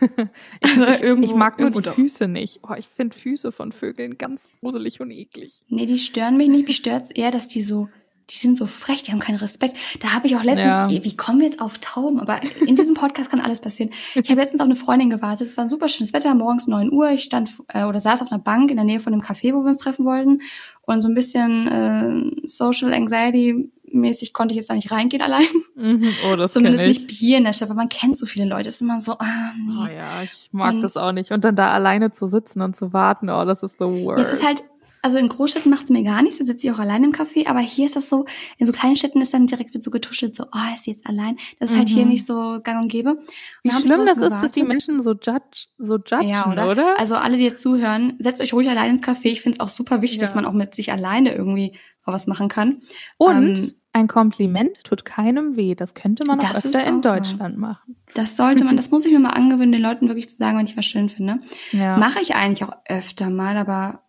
[0.00, 1.96] ich, also ich, ich, mag nur die doch.
[1.96, 2.60] Füße nicht.
[2.62, 5.60] Oh, ich finde Füße von Vögeln ganz gruselig und eklig.
[5.68, 6.66] Nee, die stören mich nicht.
[6.66, 7.90] Mich stört eher, dass die so
[8.30, 9.76] die sind so frech, die haben keinen Respekt.
[10.00, 11.04] Da habe ich auch letztens, ja.
[11.04, 12.20] wie kommen wir jetzt auf Tauben?
[12.20, 13.92] Aber in diesem Podcast kann alles passieren.
[14.14, 15.46] Ich habe letztens auf eine Freundin gewartet.
[15.46, 17.10] Es war ein super schönes Wetter, morgens neun Uhr.
[17.10, 19.60] Ich stand äh, oder saß auf einer Bank in der Nähe von dem Café, wo
[19.60, 20.42] wir uns treffen wollten.
[20.82, 25.46] Und so ein bisschen äh, Social Anxiety mäßig konnte ich jetzt da nicht reingehen allein.
[25.76, 26.08] Mhm.
[26.30, 28.68] Oh, das Zumindest nicht hier in der Stadt, weil man kennt so viele Leute.
[28.68, 29.72] Es ist immer so, ah, nee.
[29.72, 31.30] Oh ja, ich mag und das auch nicht.
[31.30, 34.28] Und dann da alleine zu sitzen und zu warten, oh, das ist the worst.
[34.28, 34.58] Es ist halt
[35.02, 37.60] also in Großstädten macht's mir gar nichts, da sitze ich auch allein im Café, aber
[37.60, 38.26] hier ist das so,
[38.56, 41.06] in so kleinen Städten ist dann direkt mit so getuschelt, so, oh, ist sie jetzt
[41.06, 41.38] allein.
[41.58, 41.78] Das ist mhm.
[41.78, 42.10] halt hier mhm.
[42.10, 43.10] nicht so gang und gäbe.
[43.10, 43.26] Und
[43.62, 46.68] Wie schlimm das ist, dass die Menschen so judge, so judgen, ja, oder?
[46.68, 46.98] oder?
[46.98, 49.26] Also alle, die jetzt zuhören, setzt euch ruhig allein ins Café.
[49.26, 50.26] Ich finde es auch super wichtig, ja.
[50.26, 51.76] dass man auch mit sich alleine irgendwie
[52.12, 52.80] was machen kann.
[53.18, 55.74] Und ähm, ein Kompliment tut keinem weh.
[55.74, 57.68] Das könnte man auch öfter in Deutschland mal.
[57.70, 57.96] machen.
[58.14, 60.66] Das sollte man, das muss ich mir mal angewöhnen, den Leuten wirklich zu sagen, wenn
[60.66, 61.40] ich was schön finde.
[61.72, 61.96] Ja.
[61.96, 64.02] Mache ich eigentlich auch öfter mal, aber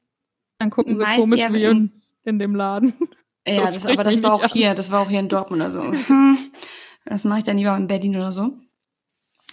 [0.60, 1.91] dann gucken sie komisch wie in,
[2.24, 2.93] in dem Laden.
[3.47, 4.49] Ja, das, aber das war auch an.
[4.51, 5.82] hier, das war auch hier in Dortmund oder so.
[7.05, 8.53] Das mache ich dann lieber in Berlin oder so.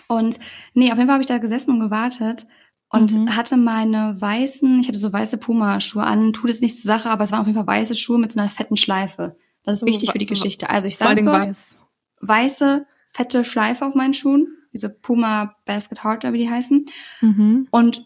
[0.08, 0.38] Und
[0.74, 2.46] nee, auf jeden Fall habe ich da gesessen und gewartet
[2.90, 3.34] und mhm.
[3.34, 7.24] hatte meine weißen, ich hatte so weiße Puma-Schuhe an, tut es nicht zur Sache, aber
[7.24, 9.36] es waren auf jeden Fall weiße Schuhe mit so einer fetten Schleife.
[9.62, 10.68] Das ist so, wichtig für die Geschichte.
[10.68, 11.76] Also ich saß dort, weiß.
[12.20, 16.84] weiße, fette Schleife auf meinen Schuhen, diese Puma Basket Harder, wie die heißen,
[17.22, 17.68] mhm.
[17.70, 18.04] und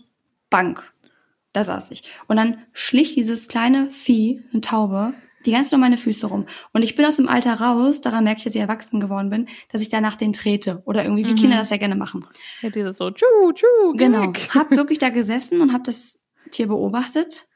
[0.48, 0.92] Bank.
[1.52, 2.04] Da saß ich.
[2.28, 5.14] Und dann schlich dieses kleine Vieh, eine Taube,
[5.46, 6.46] die ganze um meine Füße rum.
[6.72, 9.48] Und ich bin aus dem Alter raus, daran merke ich, dass ich erwachsen geworden bin,
[9.72, 10.82] dass ich danach den trete.
[10.84, 11.36] Oder irgendwie, wie mhm.
[11.36, 12.26] Kinder das ja gerne machen.
[12.60, 14.32] Ja, dieses so, tschu, tschu, Genau.
[14.54, 16.18] Hab wirklich da gesessen und hab das
[16.50, 17.46] Tier beobachtet.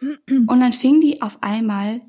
[0.00, 2.02] Und dann fing die auf einmal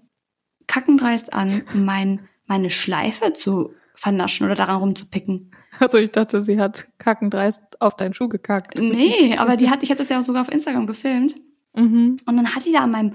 [0.68, 5.52] kackendreist an, mein, meine Schleife zu vernaschen oder daran rumzupicken.
[5.80, 8.80] Also ich dachte, sie hat kackendreist auf deinen Schuh gekackt.
[8.80, 11.36] Nee, aber die hat, ich habe das ja auch sogar auf Instagram gefilmt.
[11.76, 12.18] Mhm.
[12.26, 13.14] Und dann hat die da an meinem,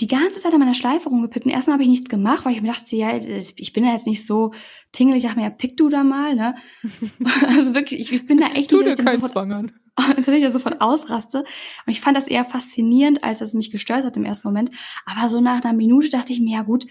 [0.00, 1.44] die ganze Zeit an meiner Schleife rumgepickt.
[1.44, 4.06] Und erstmal habe ich nichts gemacht, weil ich mir dachte, ja, ich bin ja jetzt
[4.06, 4.52] nicht so
[4.90, 5.18] pingelig.
[5.18, 6.54] Ich dachte mir, ja, pick du da mal, ne?
[7.48, 9.70] also wirklich, ich, ich bin da echt nicht, dass ich sofort,
[10.16, 11.40] dass ich da sofort ausraste.
[11.40, 14.70] Und ich fand das eher faszinierend, als es mich gestört hat im ersten Moment.
[15.04, 16.86] Aber so nach einer Minute dachte ich mir, ja gut,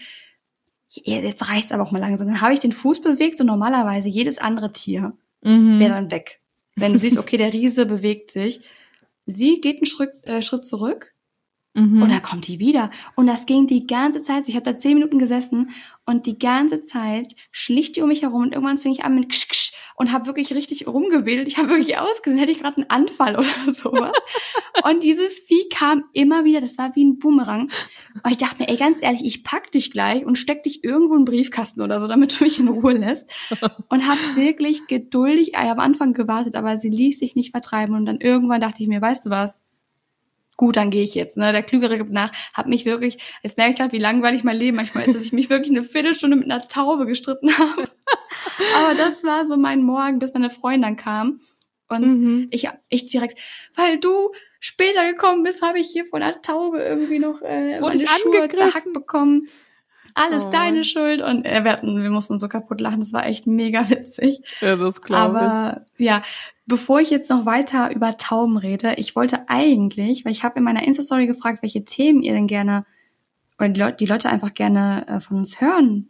[0.94, 2.28] jetzt reicht's aber auch mal langsam.
[2.28, 5.12] Dann habe ich den Fuß bewegt und normalerweise jedes andere Tier
[5.42, 5.78] mhm.
[5.78, 6.40] wäre dann weg.
[6.76, 8.60] Wenn du siehst, okay, der Riese bewegt sich.
[9.26, 11.11] Sie geht einen Schritt, äh, Schritt zurück
[11.74, 12.02] mhm.
[12.02, 12.90] und dann kommt die wieder.
[13.16, 14.44] Und das ging die ganze Zeit.
[14.44, 15.70] So, ich habe da zehn Minuten gesessen
[16.04, 19.28] und die ganze Zeit schlicht die um mich herum und irgendwann fing ich an mit
[19.28, 21.48] ksch, ksch, und habe wirklich richtig rumgewedelt.
[21.48, 24.12] Ich habe wirklich ausgesehen, hätte ich gerade einen Anfall oder sowas.
[24.84, 27.70] und dieses Vieh kam immer wieder, das war wie ein Boomerang.
[28.22, 31.14] Und ich dachte mir, ey, ganz ehrlich, ich pack dich gleich und steck dich irgendwo
[31.14, 33.30] in den Briefkasten oder so, damit du mich in Ruhe lässt.
[33.88, 37.94] Und habe wirklich geduldig am Anfang gewartet, aber sie ließ sich nicht vertreiben.
[37.94, 39.62] Und dann irgendwann dachte ich mir, weißt du was?
[40.62, 41.36] Gut, dann gehe ich jetzt.
[41.36, 41.50] Ne?
[41.50, 44.76] Der Klügere gibt nach, hat mich wirklich, jetzt merke ich gerade, wie langweilig mein Leben
[44.76, 47.88] manchmal ist, dass ich mich wirklich eine Viertelstunde mit einer Taube gestritten habe.
[48.78, 51.40] Aber das war so mein Morgen, bis meine Freundin dann kam.
[51.88, 52.46] Und mhm.
[52.52, 53.40] ich, ich direkt,
[53.74, 57.96] weil du später gekommen bist, habe ich hier von der Taube irgendwie noch äh, Wurde
[57.96, 59.48] meine Schuhe zerhackt bekommen.
[60.14, 60.50] Alles oh.
[60.50, 61.22] deine Schuld.
[61.22, 63.00] Und äh, wir, hatten, wir mussten so kaputt lachen.
[63.00, 64.42] Das war echt mega witzig.
[64.60, 65.42] Ja, das glaube ich.
[65.42, 66.22] Aber ja,
[66.66, 70.64] Bevor ich jetzt noch weiter über Tauben rede, ich wollte eigentlich, weil ich habe in
[70.64, 72.86] meiner Insta-Story gefragt, welche Themen ihr denn gerne
[73.58, 76.08] oder die, Leute, die Leute einfach gerne äh, von uns hören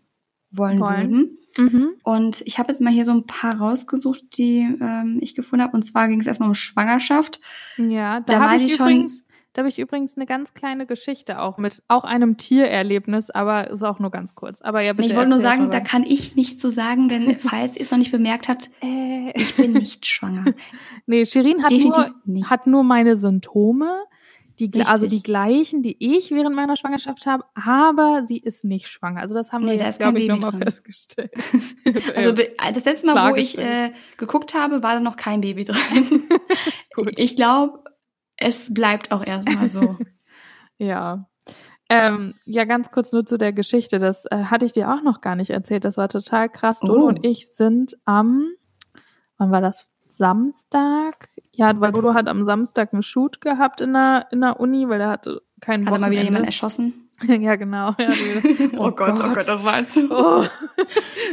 [0.51, 1.39] wollen, würden.
[1.57, 1.95] Mhm.
[2.03, 5.77] Und ich habe jetzt mal hier so ein paar rausgesucht, die ähm, ich gefunden habe.
[5.77, 7.41] Und zwar ging es erstmal um Schwangerschaft.
[7.77, 11.39] Ja, da, da habe ich, ich übrigens da habe ich übrigens eine ganz kleine Geschichte
[11.41, 14.63] auch mit auch einem Tiererlebnis, aber ist auch nur ganz kurz.
[14.63, 15.11] Aber ja, bitte.
[15.11, 17.99] Ich wollte nur sagen, da kann ich nichts zu sagen, denn falls ihr es noch
[17.99, 19.31] nicht bemerkt habt, äh.
[19.35, 20.55] ich bin nicht schwanger.
[21.07, 24.05] nee, Shirin hat nur, hat nur meine Symptome.
[24.59, 29.21] Die, also die gleichen, die ich während meiner Schwangerschaft habe, aber sie ist nicht schwanger.
[29.21, 31.33] Also das haben nee, wir jetzt, glaube ich, nochmal festgestellt.
[32.15, 36.25] also das letzte Mal, wo ich äh, geguckt habe, war da noch kein Baby drin.
[36.95, 37.19] Gut.
[37.19, 37.82] Ich glaube,
[38.37, 39.97] es bleibt auch erstmal so.
[40.78, 41.28] ja.
[41.89, 43.99] Ähm, ja, ganz kurz nur zu der Geschichte.
[43.99, 45.85] Das äh, hatte ich dir auch noch gar nicht erzählt.
[45.85, 46.80] Das war total krass.
[46.83, 46.87] Oh.
[46.87, 48.49] Dodo und ich sind am,
[49.37, 49.89] wann war das?
[50.09, 51.28] Samstag?
[51.53, 55.01] Ja, weil Dodo hat am Samstag einen Shoot gehabt in der, in der Uni, weil
[55.01, 57.02] er hatte keinen Hat er mal wieder jemanden erschossen?
[57.41, 57.95] ja, genau.
[57.99, 58.09] Ja,
[58.79, 59.97] oh, oh Gott, oh Gott, das war jetzt.
[59.97, 60.45] Oh.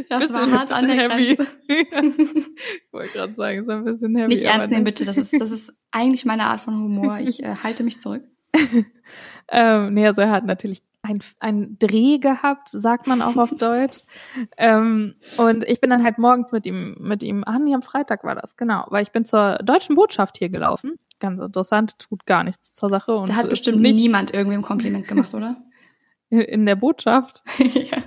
[0.07, 1.37] Das bisschen, war hart an der heavy.
[1.67, 4.29] ich wollte gerade sagen, es ist ein bisschen heavy.
[4.29, 5.05] Nicht ernst nehmen, bitte.
[5.05, 7.19] Das ist, das ist eigentlich meine Art von Humor.
[7.19, 8.23] Ich äh, halte mich zurück.
[9.49, 13.99] ähm, nee, also er hat natürlich ein, ein Dreh gehabt, sagt man auch auf Deutsch.
[14.57, 18.23] Ähm, und ich bin dann halt morgens mit ihm, mit ihm, ah nee, am Freitag
[18.23, 20.97] war das, genau, weil ich bin zur deutschen Botschaft hier gelaufen.
[21.19, 23.15] Ganz interessant, tut gar nichts zur Sache.
[23.15, 25.57] Und da hat bestimmt nicht niemand irgendwie ein Kompliment gemacht, oder?
[26.29, 27.41] In der Botschaft?
[27.57, 27.97] ja.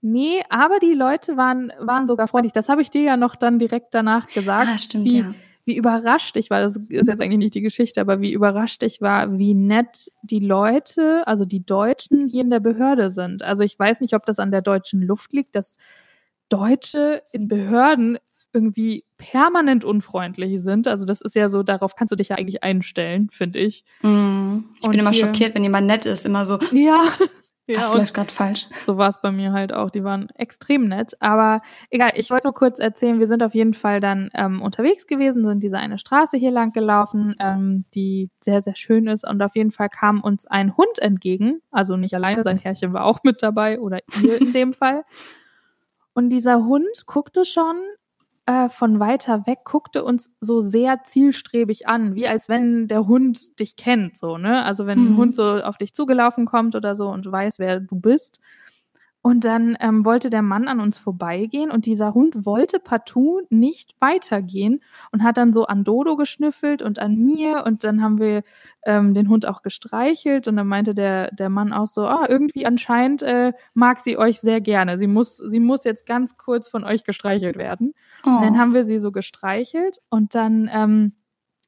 [0.00, 2.52] Nee, aber die Leute waren, waren sogar freundlich.
[2.52, 4.68] Das habe ich dir ja noch dann direkt danach gesagt.
[4.72, 5.34] Ah, stimmt, wie, ja
[5.68, 9.02] wie überrascht ich war, das ist jetzt eigentlich nicht die Geschichte, aber wie überrascht ich
[9.02, 13.42] war, wie nett die Leute, also die Deutschen hier in der Behörde sind.
[13.42, 15.76] Also ich weiß nicht, ob das an der deutschen Luft liegt, dass
[16.48, 18.18] Deutsche in Behörden
[18.54, 20.88] irgendwie permanent unfreundlich sind.
[20.88, 23.84] Also das ist ja so, darauf kannst du dich ja eigentlich einstellen, finde ich.
[24.00, 26.58] Mm, ich Und bin immer schockiert, wenn jemand nett ist, immer so.
[26.72, 27.02] Ja.
[27.68, 28.66] Ja, das läuft gerade falsch.
[28.70, 29.90] So war es bei mir halt auch.
[29.90, 31.12] Die waren extrem nett.
[31.20, 31.60] Aber
[31.90, 35.44] egal, ich wollte nur kurz erzählen, wir sind auf jeden Fall dann ähm, unterwegs gewesen,
[35.44, 39.28] sind diese eine Straße hier lang gelaufen, ähm, die sehr, sehr schön ist.
[39.28, 41.60] Und auf jeden Fall kam uns ein Hund entgegen.
[41.70, 45.04] Also nicht alleine, sein Herrchen war auch mit dabei oder ihr in dem Fall.
[46.14, 47.76] Und dieser Hund guckte schon
[48.48, 53.60] äh, von weiter weg, guckte uns so sehr zielstrebig an, wie als wenn der Hund
[53.60, 54.64] dich kennt, so, ne?
[54.64, 55.06] Also wenn mhm.
[55.06, 58.40] ein Hund so auf dich zugelaufen kommt oder so und weiß, wer du bist.
[59.28, 63.94] Und dann ähm, wollte der Mann an uns vorbeigehen und dieser Hund wollte partout nicht
[64.00, 64.80] weitergehen
[65.12, 68.42] und hat dann so an Dodo geschnüffelt und an mir und dann haben wir
[68.86, 72.64] ähm, den Hund auch gestreichelt und dann meinte der, der Mann auch so, ah, irgendwie
[72.64, 74.96] anscheinend äh, mag sie euch sehr gerne.
[74.96, 77.92] Sie muss, sie muss jetzt ganz kurz von euch gestreichelt werden.
[78.24, 78.30] Oh.
[78.30, 78.58] Und dann oh.
[78.58, 81.12] haben wir sie so gestreichelt und dann ähm,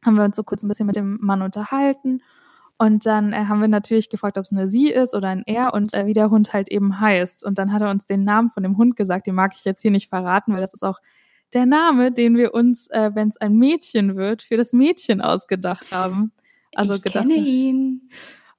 [0.02, 2.22] haben wir uns so kurz ein bisschen mit dem Mann unterhalten
[2.80, 5.74] und dann äh, haben wir natürlich gefragt, ob es eine Sie ist oder ein Er
[5.74, 7.44] und äh, wie der Hund halt eben heißt.
[7.44, 9.82] Und dann hat er uns den Namen von dem Hund gesagt, den mag ich jetzt
[9.82, 10.98] hier nicht verraten, weil das ist auch
[11.52, 15.92] der Name, den wir uns, äh, wenn es ein Mädchen wird, für das Mädchen ausgedacht
[15.92, 16.32] haben.
[16.74, 18.08] Also ich gedacht, kenne ihn.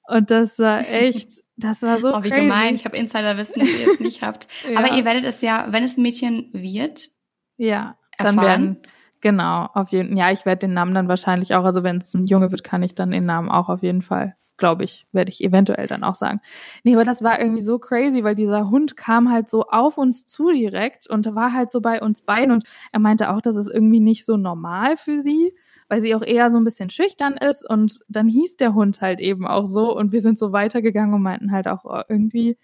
[0.08, 2.42] Und das war echt, das war so Oh, wie crazy.
[2.42, 2.76] gemein.
[2.76, 4.48] Ich habe Insiderwissen, das ihr jetzt nicht habt.
[4.72, 4.78] ja.
[4.78, 7.10] Aber ihr werdet es ja, wenn es ein Mädchen wird,
[7.58, 8.36] ja, erfahren.
[8.36, 8.78] dann werden
[9.22, 12.26] Genau, auf jeden Ja, ich werde den Namen dann wahrscheinlich auch, also wenn es ein
[12.26, 15.44] Junge wird, kann ich dann den Namen auch auf jeden Fall, glaube ich, werde ich
[15.44, 16.42] eventuell dann auch sagen.
[16.84, 20.26] Nee, aber das war irgendwie so crazy, weil dieser Hund kam halt so auf uns
[20.26, 23.70] zu direkt und war halt so bei uns beiden und er meinte auch, das ist
[23.72, 25.54] irgendwie nicht so normal für sie,
[25.88, 29.20] weil sie auch eher so ein bisschen schüchtern ist und dann hieß der Hund halt
[29.20, 32.58] eben auch so und wir sind so weitergegangen und meinten halt auch oh, irgendwie,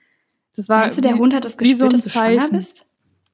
[0.56, 0.80] das war.
[0.80, 2.88] Meinst du, der Hund hat das gespürt, so dass du schwanger bist?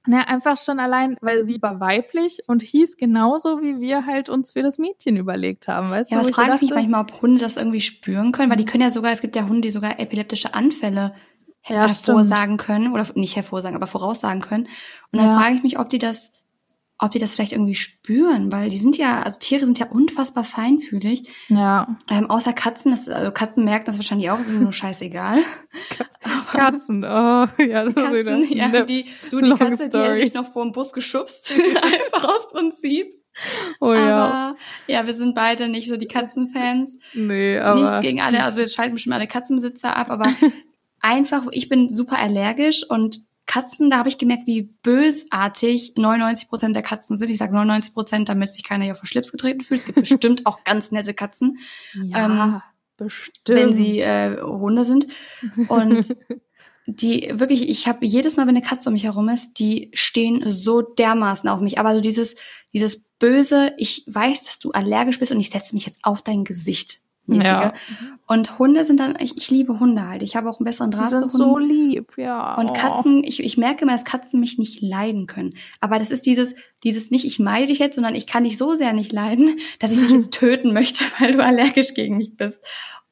[0.05, 4.51] Na, einfach schon allein, weil sie war weiblich und hieß genauso, wie wir halt uns
[4.51, 6.23] für das Mädchen überlegt haben, weißt ja, du?
[6.23, 8.83] Ja, was frage ich mich manchmal, ob Hunde das irgendwie spüren können, weil die können
[8.83, 11.15] ja sogar, es gibt ja Hunde, die sogar epileptische Anfälle
[11.67, 12.61] ja, hervorsagen stimmt.
[12.61, 14.67] können, oder nicht hervorsagen, aber voraussagen können.
[15.11, 16.33] Und dann frage ich mich, ob die das
[16.99, 20.43] ob die das vielleicht irgendwie spüren, weil die sind ja, also Tiere sind ja unfassbar
[20.43, 21.27] feinfühlig.
[21.49, 21.97] Ja.
[22.09, 25.39] Ähm, außer Katzen, das, also Katzen merken das wahrscheinlich auch, sind nur scheißegal.
[26.51, 27.07] Katzen, oh,
[27.57, 29.89] ja, das Katzen, ist wieder ja, die, du, die Katze, Story.
[29.89, 33.13] die hätte ich noch vor dem Bus geschubst, einfach aus Prinzip.
[33.79, 34.25] Oh ja.
[34.25, 36.99] Aber, ja, wir sind beide nicht so die Katzenfans.
[37.13, 37.81] Nee, aber.
[37.81, 40.31] Nichts gegen alle, also jetzt schalten bestimmt alle Katzenbesitzer ab, aber
[41.01, 46.75] einfach, ich bin super allergisch und Katzen, da habe ich gemerkt, wie bösartig 99 Prozent
[46.75, 47.29] der Katzen sind.
[47.29, 49.81] Ich sage 99 Prozent, damit sich keiner hier vor Schlips getreten fühlt.
[49.81, 51.59] Es gibt bestimmt auch ganz nette Katzen.
[51.93, 52.61] Ja, ähm,
[52.97, 53.59] bestimmt.
[53.59, 55.07] Wenn sie äh, Hunde sind.
[55.67, 56.15] Und
[56.85, 60.43] die wirklich, ich habe jedes Mal, wenn eine Katze um mich herum ist, die stehen
[60.49, 61.79] so dermaßen auf mich.
[61.79, 62.35] Aber so dieses,
[62.73, 66.43] dieses böse, ich weiß, dass du allergisch bist und ich setze mich jetzt auf dein
[66.43, 67.45] Gesicht mäßige.
[67.45, 67.73] Ja.
[68.27, 70.23] Und Hunde sind dann, ich, ich liebe Hunde halt.
[70.23, 71.29] Ich habe auch einen besseren Draht zu Hunden.
[71.29, 72.55] so lieb, ja.
[72.55, 75.55] Und Katzen, ich, ich merke immer, dass Katzen mich nicht leiden können.
[75.79, 78.73] Aber das ist dieses, dieses nicht, ich meide dich jetzt, sondern ich kann dich so
[78.75, 82.63] sehr nicht leiden, dass ich dich jetzt töten möchte, weil du allergisch gegen mich bist.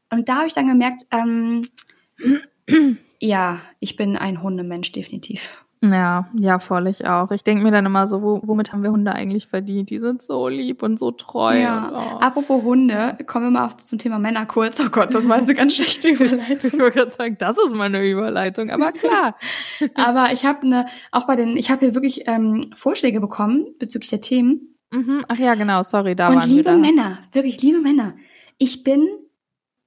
[0.10, 1.70] Und da habe ich dann gemerkt, ähm,
[3.20, 5.61] ja, ich bin ein Hundemensch, definitiv.
[5.84, 7.32] Ja, ja, voll ich auch.
[7.32, 9.90] Ich denke mir dann immer so, wo, womit haben wir Hunde eigentlich verdient?
[9.90, 11.60] Die sind so lieb und so treu.
[11.60, 11.88] Ja.
[11.88, 12.20] Und, oh.
[12.20, 14.80] Apropos Hunde, kommen wir mal auch zum Thema Männer kurz.
[14.80, 16.72] Oh Gott, das war eine ganz schlechte Überleitung.
[16.72, 19.36] ich wollte gerade sagen, das ist meine Überleitung, aber klar.
[19.96, 24.12] aber ich habe eine, auch bei den, ich habe hier wirklich ähm, Vorschläge bekommen bezüglich
[24.12, 24.78] der Themen.
[24.92, 25.22] Mhm.
[25.30, 26.78] Ach ja, genau, sorry, da und waren liebe wir.
[26.78, 28.14] Männer, wirklich liebe Männer.
[28.60, 29.08] Ich bin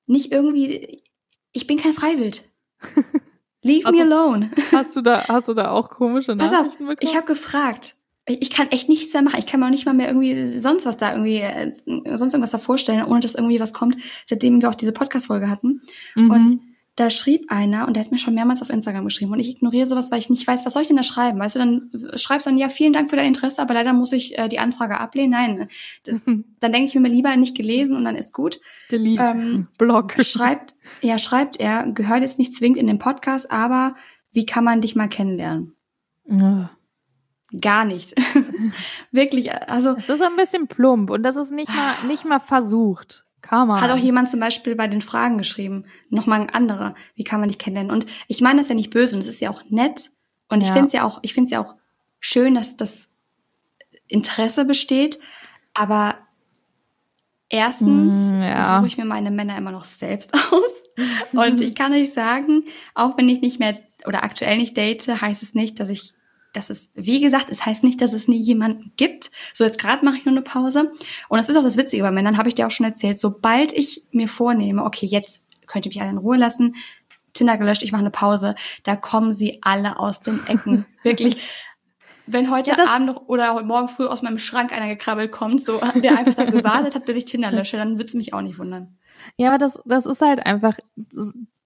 [0.07, 1.05] nicht irgendwie,
[1.53, 2.43] ich bin kein Freiwild.
[3.65, 4.51] Leave also, me alone.
[4.73, 6.99] Hast du da, hast du da auch komische Nachrichten Pass auf, bekommen?
[7.01, 7.97] Ich habe gefragt.
[8.27, 9.39] Ich kann echt nichts mehr machen.
[9.39, 11.73] Ich kann mir auch nicht mal mehr irgendwie sonst was da irgendwie, äh,
[12.17, 15.83] sonst irgendwas da vorstellen, ohne dass irgendwie was kommt, seitdem wir auch diese Podcast-Folge hatten.
[16.15, 16.31] Mhm.
[16.31, 16.61] Und
[16.97, 19.87] da schrieb einer und der hat mir schon mehrmals auf Instagram geschrieben und ich ignoriere
[19.87, 21.41] sowas, weil ich nicht weiß, was soll ich denn da schreiben?
[21.41, 24.13] Weißt du, dann schreibst du dann, ja, vielen Dank für dein Interesse, aber leider muss
[24.13, 25.31] ich äh, die Anfrage ablehnen.
[25.31, 25.69] Nein,
[26.61, 28.61] dann denke ich mir lieber nicht gelesen und dann ist gut.
[28.93, 30.15] Delete, ähm, Blog.
[30.23, 33.97] Schreibt, ja, schreibt er, gehört jetzt nicht zwingend in den Podcast, aber
[34.33, 35.75] wie kann man dich mal kennenlernen?
[36.27, 36.71] Ja.
[37.61, 38.15] Gar nicht.
[39.11, 39.97] Wirklich, also.
[39.97, 43.24] Es ist ein bisschen plump und das ist nicht mal, nicht mal versucht.
[43.45, 43.83] Kann man.
[43.83, 47.51] Hat auch jemand zum Beispiel bei den Fragen geschrieben, nochmal ein anderer, wie kann man
[47.51, 47.93] dich kennenlernen?
[47.93, 50.11] Und ich meine das ja nicht böse und es ist ja auch nett
[50.49, 50.67] und ja.
[50.67, 51.75] ich finde es ja auch, ich finde es ja auch
[52.21, 53.11] schön, dass das
[54.09, 55.19] Interesse besteht,
[55.75, 56.17] aber
[57.51, 58.79] erstens mm, ja.
[58.79, 60.63] suche ich mir meine Männer immer noch selbst aus
[61.33, 62.65] und ich kann euch sagen,
[62.95, 63.77] auch wenn ich nicht mehr
[64.07, 66.15] oder aktuell nicht date, heißt es nicht, dass ich
[66.55, 69.31] dass es, wie gesagt, es heißt nicht, dass es nie jemanden gibt.
[69.53, 70.93] So, jetzt gerade mache ich nur eine Pause.
[71.29, 73.21] Und das ist auch das Witzige bei Männern, habe ich dir auch schon erzählt.
[73.21, 76.77] Sobald ich mir vornehme, okay, jetzt könnt ihr mich alle in Ruhe lassen,
[77.33, 80.87] Tinder gelöscht, ich mache eine Pause, da kommen sie alle aus den Ecken.
[81.03, 81.37] Wirklich.
[82.27, 85.81] Wenn heute ja, Abend noch oder morgen früh aus meinem Schrank einer gekrabbelt kommt, so
[85.97, 88.97] der einfach da gewartet hat, bis ich Tinder lösche, dann wird's mich auch nicht wundern.
[89.37, 90.79] Ja, aber das, das ist halt einfach,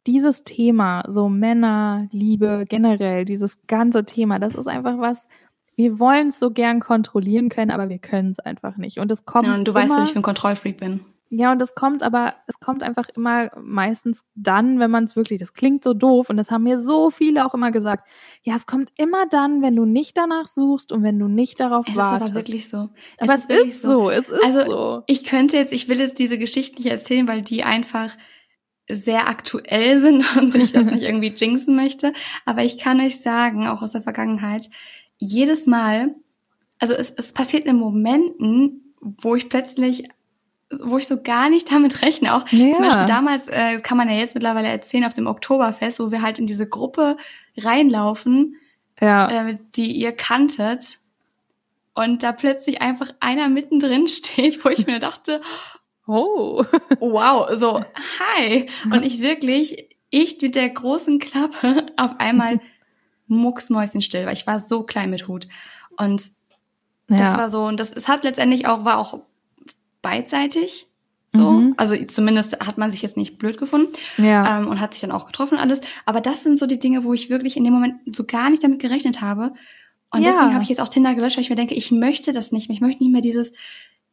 [0.09, 5.29] dieses Thema, so Männer, Liebe, generell, dieses ganze Thema, das ist einfach was,
[5.77, 8.99] wir wollen es so gern kontrollieren können, aber wir können es einfach nicht.
[8.99, 9.47] Und es kommt.
[9.47, 11.05] Ja, und du immer, weißt, dass ich für ein Kontrollfreak bin.
[11.31, 15.39] Ja, und es kommt aber, es kommt einfach immer meistens dann, wenn man es wirklich,
[15.39, 18.09] das klingt so doof und das haben mir so viele auch immer gesagt.
[18.43, 21.87] Ja, es kommt immer dann, wenn du nicht danach suchst und wenn du nicht darauf
[21.87, 22.23] es wartest.
[22.23, 22.89] Es ist aber wirklich so.
[23.19, 24.05] Aber es, es ist, so.
[24.05, 25.03] so, es ist also, so.
[25.07, 28.17] Ich könnte jetzt, ich will jetzt diese Geschichte nicht erzählen, weil die einfach
[28.91, 32.13] sehr aktuell sind und ich das nicht irgendwie jinxen möchte.
[32.45, 34.69] Aber ich kann euch sagen, auch aus der Vergangenheit,
[35.19, 36.15] jedes Mal,
[36.79, 40.09] also es, es passiert in Momenten, wo ich plötzlich
[40.71, 42.35] wo ich so gar nicht damit rechne.
[42.35, 42.71] Auch ja.
[42.73, 46.23] zum Beispiel damals, äh, kann man ja jetzt mittlerweile erzählen, auf dem Oktoberfest, wo wir
[46.23, 47.17] halt in diese Gruppe
[47.57, 48.57] reinlaufen,
[49.01, 49.49] ja.
[49.49, 50.99] äh, die ihr kanntet.
[51.95, 55.41] Und da plötzlich einfach einer mittendrin steht, wo ich mir dachte,
[56.09, 56.65] Oh.
[57.01, 57.85] Wow, so,
[58.19, 58.69] hi.
[58.91, 62.61] Und ich wirklich, ich mit der großen Klappe auf einmal
[63.29, 65.47] mucksmäuschenstill, weil ich war so klein mit Hut.
[65.97, 66.33] Und
[67.07, 67.39] das ja.
[67.39, 69.21] war so, und das, es hat letztendlich auch, war auch
[70.03, 70.87] beidseitig.
[71.31, 71.75] So, mhm.
[71.77, 74.61] also zumindest hat man sich jetzt nicht blöd gefunden ja.
[74.61, 75.83] ähm, und hat sich dann auch getroffen alles.
[76.07, 78.65] Aber das sind so die Dinge, wo ich wirklich in dem Moment so gar nicht
[78.65, 79.53] damit gerechnet habe.
[80.11, 80.31] Und ja.
[80.31, 82.69] deswegen habe ich jetzt auch Tinder gelöscht, weil ich mir denke, ich möchte das nicht
[82.69, 82.77] mehr.
[82.77, 83.53] Ich möchte nicht mehr dieses,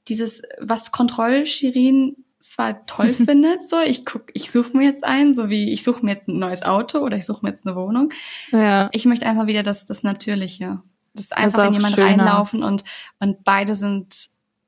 [0.08, 5.50] dieses, was Kontrollschirin zwar toll findet, so ich guck, ich suche mir jetzt ein, so
[5.50, 8.10] wie ich suche mir jetzt ein neues Auto oder ich suche mir jetzt eine Wohnung.
[8.52, 8.90] Ja.
[8.92, 10.82] Ich möchte einfach wieder das, das Natürliche.
[11.14, 12.08] Das einfach das in jemand schöner.
[12.08, 12.84] reinlaufen und,
[13.20, 14.14] und beide sind,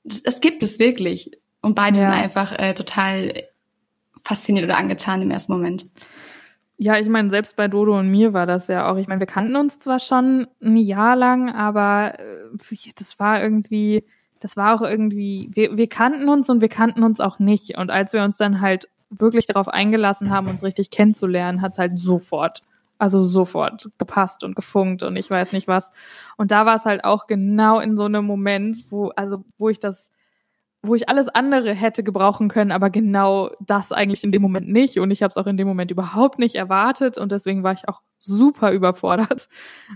[0.04, 1.32] das, das gibt es wirklich.
[1.62, 2.06] Und beide ja.
[2.06, 3.34] sind einfach äh, total
[4.24, 5.86] fasziniert oder angetan im ersten Moment.
[6.78, 8.98] Ja, ich meine, selbst bei Dodo und mir war das ja auch.
[8.98, 14.06] Ich meine, wir kannten uns zwar schon ein Jahr lang, aber äh, das war irgendwie,
[14.40, 17.78] das war auch irgendwie, wir, wir kannten uns und wir kannten uns auch nicht.
[17.78, 21.98] Und als wir uns dann halt wirklich darauf eingelassen haben, uns richtig kennenzulernen, hat's halt
[21.98, 22.64] sofort,
[22.98, 25.92] also sofort gepasst und gefunkt und ich weiß nicht was.
[26.38, 29.80] Und da war es halt auch genau in so einem Moment, wo, also wo ich
[29.80, 30.12] das
[30.88, 35.00] wo ich alles andere hätte gebrauchen können, aber genau das eigentlich in dem Moment nicht.
[35.00, 37.88] Und ich habe es auch in dem Moment überhaupt nicht erwartet und deswegen war ich
[37.88, 39.50] auch super überfordert.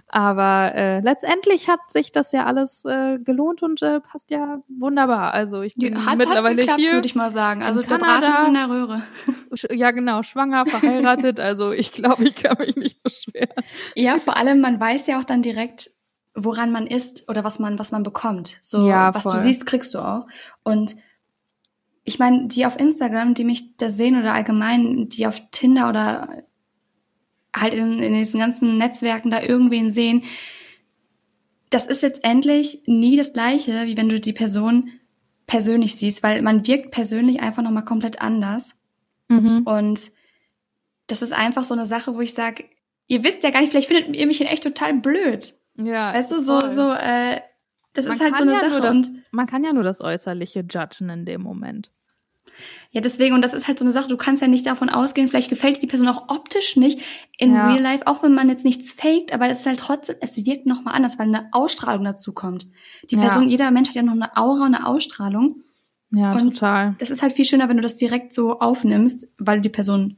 [0.07, 5.33] Aber äh, letztendlich hat sich das ja alles äh, gelohnt und äh, passt ja wunderbar.
[5.33, 6.93] Also ich bin hat, mittlerweile hat geklappt, hier.
[6.93, 7.63] würde ich mal sagen.
[7.63, 9.01] Also der Braten ist in der Röhre.
[9.69, 11.39] Ja, genau, schwanger, verheiratet.
[11.39, 13.63] also ich glaube, ich kann mich nicht beschweren.
[13.95, 15.89] Ja, vor allem, man weiß ja auch dann direkt,
[16.33, 18.57] woran man ist oder was man, was man bekommt.
[18.61, 20.27] So, ja, was du siehst, kriegst du auch.
[20.63, 20.95] Und
[22.03, 26.43] ich meine, die auf Instagram, die mich da sehen oder allgemein, die auf Tinder oder
[27.55, 30.23] halt in, in diesen ganzen Netzwerken da irgendwen sehen,
[31.69, 34.89] das ist letztendlich nie das Gleiche, wie wenn du die Person
[35.47, 38.75] persönlich siehst, weil man wirkt persönlich einfach nochmal komplett anders.
[39.27, 39.63] Mhm.
[39.63, 40.11] Und
[41.07, 42.65] das ist einfach so eine Sache, wo ich sage,
[43.07, 45.53] ihr wisst ja gar nicht, vielleicht findet ihr mich in echt total blöd.
[45.75, 46.13] Ja.
[46.13, 46.69] Weißt du, so, voll.
[46.69, 47.41] so, äh,
[47.93, 48.81] das man ist halt so eine ja Sache.
[48.81, 51.91] Das, man kann ja nur das Äußerliche judgen in dem Moment.
[52.91, 55.29] Ja, deswegen, und das ist halt so eine Sache, du kannst ja nicht davon ausgehen,
[55.29, 56.99] vielleicht gefällt dir die Person auch optisch nicht
[57.37, 57.69] in ja.
[57.69, 60.65] Real Life, auch wenn man jetzt nichts faked, aber es ist halt trotzdem, es wirkt
[60.65, 62.67] nochmal anders, weil eine Ausstrahlung dazu kommt.
[63.09, 63.21] Die ja.
[63.21, 65.63] Person, jeder Mensch hat ja noch eine Aura, eine Ausstrahlung.
[66.11, 66.95] Ja, und total.
[66.99, 70.17] Das ist halt viel schöner, wenn du das direkt so aufnimmst, weil du die Person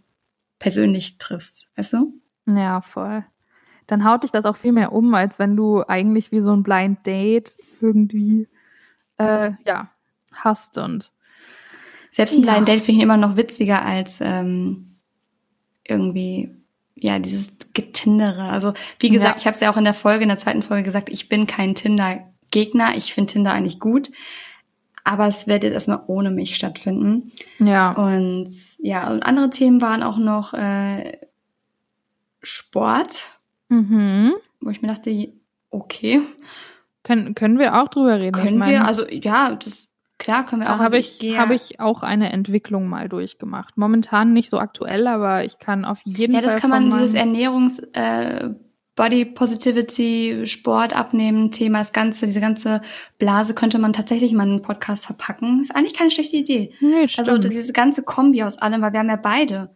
[0.57, 2.19] persönlich triffst, weißt du?
[2.47, 3.23] Ja, voll
[3.93, 6.63] dann haut dich das auch viel mehr um, als wenn du eigentlich wie so ein
[6.63, 8.47] Blind Date irgendwie
[9.17, 9.89] äh, ja
[10.31, 11.11] hast und
[12.11, 14.97] selbst ein Blind Date finde ich immer noch witziger als ähm,
[15.83, 16.51] irgendwie
[16.95, 18.43] ja, dieses Getindere.
[18.43, 19.39] Also, wie gesagt, Ja.
[19.39, 21.47] ich habe es ja auch in der Folge, in der zweiten Folge gesagt, ich bin
[21.47, 22.95] kein Tinder-Gegner.
[22.95, 24.11] Ich finde Tinder eigentlich gut.
[25.03, 27.31] Aber es wird jetzt erstmal ohne mich stattfinden.
[27.59, 27.91] Ja.
[27.91, 31.17] Und ja, und andere Themen waren auch noch äh,
[32.41, 33.39] Sport,
[33.70, 34.34] Mhm.
[34.61, 35.34] wo ich mir dachte,
[35.70, 36.22] okay,
[37.03, 38.32] Können, können wir auch drüber reden?
[38.34, 39.89] können meine, wir, also ja, das
[40.20, 40.80] klar können wir da auch.
[40.80, 43.76] habe also ich, gehe- habe ich auch eine Entwicklung mal durchgemacht.
[43.78, 46.49] Momentan nicht so aktuell, aber ich kann auf jeden Ja, Fall.
[46.53, 48.49] das kann man, dieses Ernährungs, äh,
[48.95, 52.82] Body Positivity, Sport abnehmen, Thema, das ganze, diese ganze
[53.18, 55.59] Blase könnte man tatsächlich mal in einen Podcast verpacken.
[55.59, 56.74] Ist eigentlich keine schlechte Idee.
[56.80, 59.76] Nee, Also diese ganze Kombi aus allem, weil wir haben ja beide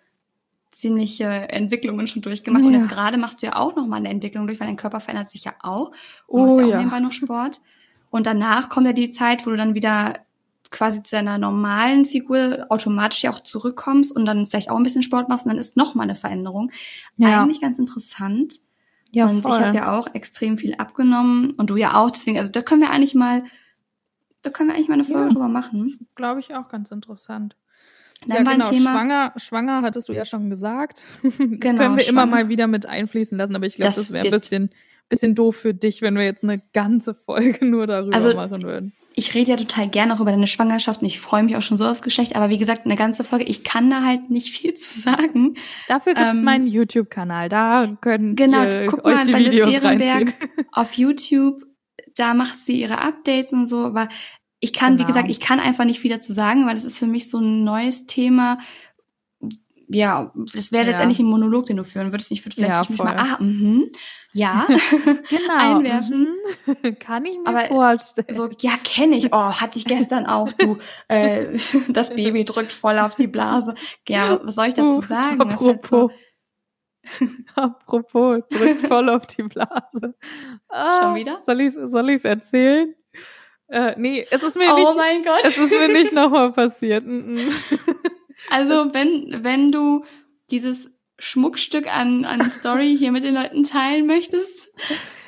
[0.77, 2.63] ziemliche Entwicklungen schon durchgemacht.
[2.63, 2.79] Und Ja.
[2.79, 5.29] jetzt gerade machst du ja auch noch mal eine Entwicklung durch, weil dein Körper verändert
[5.29, 5.91] sich ja auch.
[5.91, 5.95] Du
[6.27, 6.77] Oh machst ja auch ja.
[6.77, 7.61] nebenbei noch Sport.
[8.09, 10.19] Und danach kommt ja die Zeit, wo du dann wieder
[10.69, 15.01] quasi zu deiner normalen Figur automatisch ja auch zurückkommst und dann vielleicht auch ein bisschen
[15.03, 16.71] Sport machst und dann ist noch mal eine Veränderung.
[17.17, 17.41] Ja.
[17.41, 18.59] Eigentlich ganz interessant.
[19.11, 19.53] ja, und voll.
[19.53, 22.11] ich habe ja auch extrem viel abgenommen und du ja auch.
[22.11, 23.45] Deswegen, also da können wir eigentlich mal,
[24.41, 25.29] da können wir eigentlich mal eine Folge Ja.
[25.29, 26.07] drüber machen.
[26.15, 27.55] glaube ich auch ganz interessant.
[28.27, 28.67] Dann ja, war genau.
[28.67, 28.91] ein Thema.
[28.91, 31.03] Schwanger, schwanger hattest du ja schon gesagt.
[31.23, 32.25] Das Genau, können wir immer schwanger.
[32.25, 34.69] mal wieder mit einfließen lassen, aber ich glaube, Das das, wäre ein bisschen,
[35.09, 38.93] bisschen doof für dich, wenn wir jetzt eine ganze Folge nur darüber Also, machen würden.
[39.13, 41.77] ich rede ja total gerne auch über deine Schwangerschaft und ich freue mich auch schon
[41.77, 44.73] so aufs Geschlecht, aber wie gesagt, eine ganze Folge, ich kann da halt nicht viel
[44.75, 45.55] zu sagen.
[45.87, 47.49] Dafür gibt's ähm, meinen YouTube-Kanal.
[47.49, 50.33] Da könnt Genau, ihr guck euch mal die bei Videos Ehrenberg
[50.71, 51.63] auf YouTube,
[52.15, 54.09] da macht sie ihre Updates und so, aber
[54.59, 55.07] ich kann, wie Genau.
[55.07, 57.63] gesagt, ich kann einfach nicht viel dazu sagen, weil es ist für mich so ein
[57.63, 58.57] neues Thema.
[59.89, 60.89] Ja, das wäre Ja.
[60.89, 62.29] letztendlich ein Monolog, den du führen würdest.
[62.31, 63.89] Ich würde vielleicht Ja, mal, ah, mhm,
[64.33, 64.67] ja,
[65.29, 65.55] genau.
[65.55, 66.27] einwerfen.
[66.65, 66.99] mhm.
[66.99, 68.27] Kann ich mir Aber vorstellen.
[68.35, 69.31] So, ja, kenne ich.
[69.31, 70.51] Oh, hatte ich gestern auch.
[70.51, 70.77] Du,
[71.07, 71.57] äh,
[71.89, 73.75] das Baby drückt voll auf die Blase.
[74.09, 75.39] Ja, was soll ich dazu sagen?
[75.39, 76.11] Apropos.
[77.55, 80.15] Apropos, drückt voll auf die Blase.
[80.67, 81.37] Ah, Schon wieder?
[81.41, 82.93] Soll ich soll ich's erzählen?
[83.69, 85.43] Äh, nee, es ist mir oh nicht, mein Gott.
[85.43, 87.05] es ist mir nicht nochmal passiert.
[87.05, 87.51] Mm, mm.
[88.49, 90.05] Also, wenn, wenn du
[90.51, 94.71] dieses Schmuckstück an, an Story hier mit den Leuten teilen möchtest,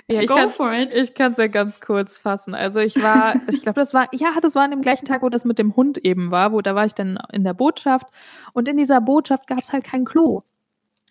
[0.07, 0.95] Ja, go kann, for it.
[0.95, 2.55] ich kann es ja ganz kurz fassen.
[2.55, 5.29] Also ich war, ich glaube, das war, ja, das war an dem gleichen Tag, wo
[5.29, 8.07] das mit dem Hund eben war, wo da war ich dann in der Botschaft
[8.53, 10.43] und in dieser Botschaft gab es halt kein Klo.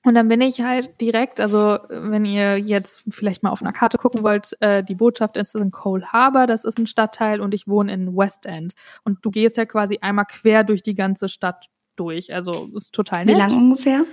[0.09, 3.99] Und dann bin ich halt direkt, also wenn ihr jetzt vielleicht mal auf einer Karte
[3.99, 7.69] gucken wollt, äh, die Botschaft ist in Cole Harbor, das ist ein Stadtteil und ich
[7.69, 8.73] wohne in West End.
[9.05, 12.33] Und du gehst ja quasi einmal quer durch die ganze Stadt durch.
[12.33, 13.51] Also ist total Wie nett.
[13.51, 14.07] lang ungefähr?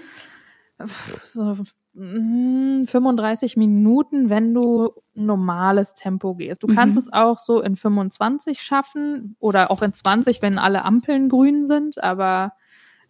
[1.24, 1.56] so
[1.94, 6.62] mm, 35 Minuten, wenn du normales Tempo gehst.
[6.64, 7.00] Du kannst Mhm.
[7.04, 12.04] es auch so in 25 schaffen oder auch in 20, wenn alle Ampeln grün sind.
[12.04, 12.52] Aber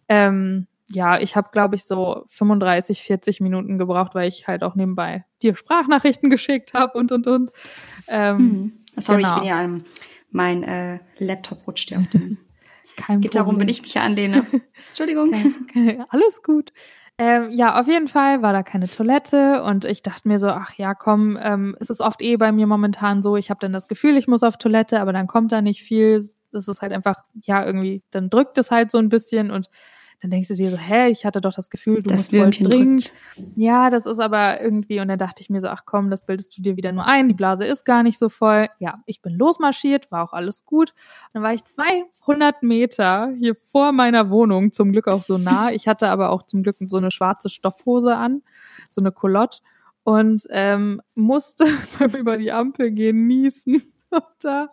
[0.08, 4.74] ähm, ja, ich habe, glaube ich, so 35, 40 Minuten gebraucht, weil ich halt auch
[4.74, 7.50] nebenbei dir Sprachnachrichten geschickt habe und und und.
[8.08, 8.72] Ähm, Mhm.
[9.00, 9.34] Sorry, genau.
[9.34, 9.84] ich bin ja am,
[10.30, 12.38] mein äh, Laptop rutscht ja auf dem.
[12.96, 14.46] Kein Geht darum, wenn ich mich anlehne.
[14.88, 15.30] Entschuldigung.
[16.08, 16.72] Alles gut.
[17.18, 20.72] Ähm, ja, auf jeden Fall war da keine Toilette und ich dachte mir so, ach
[20.74, 23.88] ja, komm, ähm, es ist oft eh bei mir momentan so, ich habe dann das
[23.88, 26.30] Gefühl, ich muss auf Toilette, aber dann kommt da nicht viel.
[26.52, 29.68] Das ist halt einfach, ja, irgendwie, dann drückt es halt so ein bisschen und
[30.20, 32.40] dann denkst du dir so, hä, ich hatte doch das Gefühl, du Das musst voll
[32.40, 33.12] Würmchen dringend.
[33.36, 33.48] drückt.
[33.56, 36.56] Ja, das ist aber irgendwie, und dann dachte ich mir so, ach komm, das bildest
[36.56, 38.68] du dir wieder nur ein, die Blase ist gar nicht so voll.
[38.78, 40.94] Ja, ich bin losmarschiert, war auch alles gut.
[41.32, 45.70] Dann war ich 200 Meter hier vor meiner Wohnung, zum Glück auch so nah.
[45.76, 48.42] Ich hatte aber auch zum Glück so eine schwarze Stoffhose an,
[48.88, 49.58] so eine Culotte
[50.04, 51.66] und ähm, musste
[51.98, 53.82] beim über die Ampel gehen niesen.
[54.10, 54.68] Und da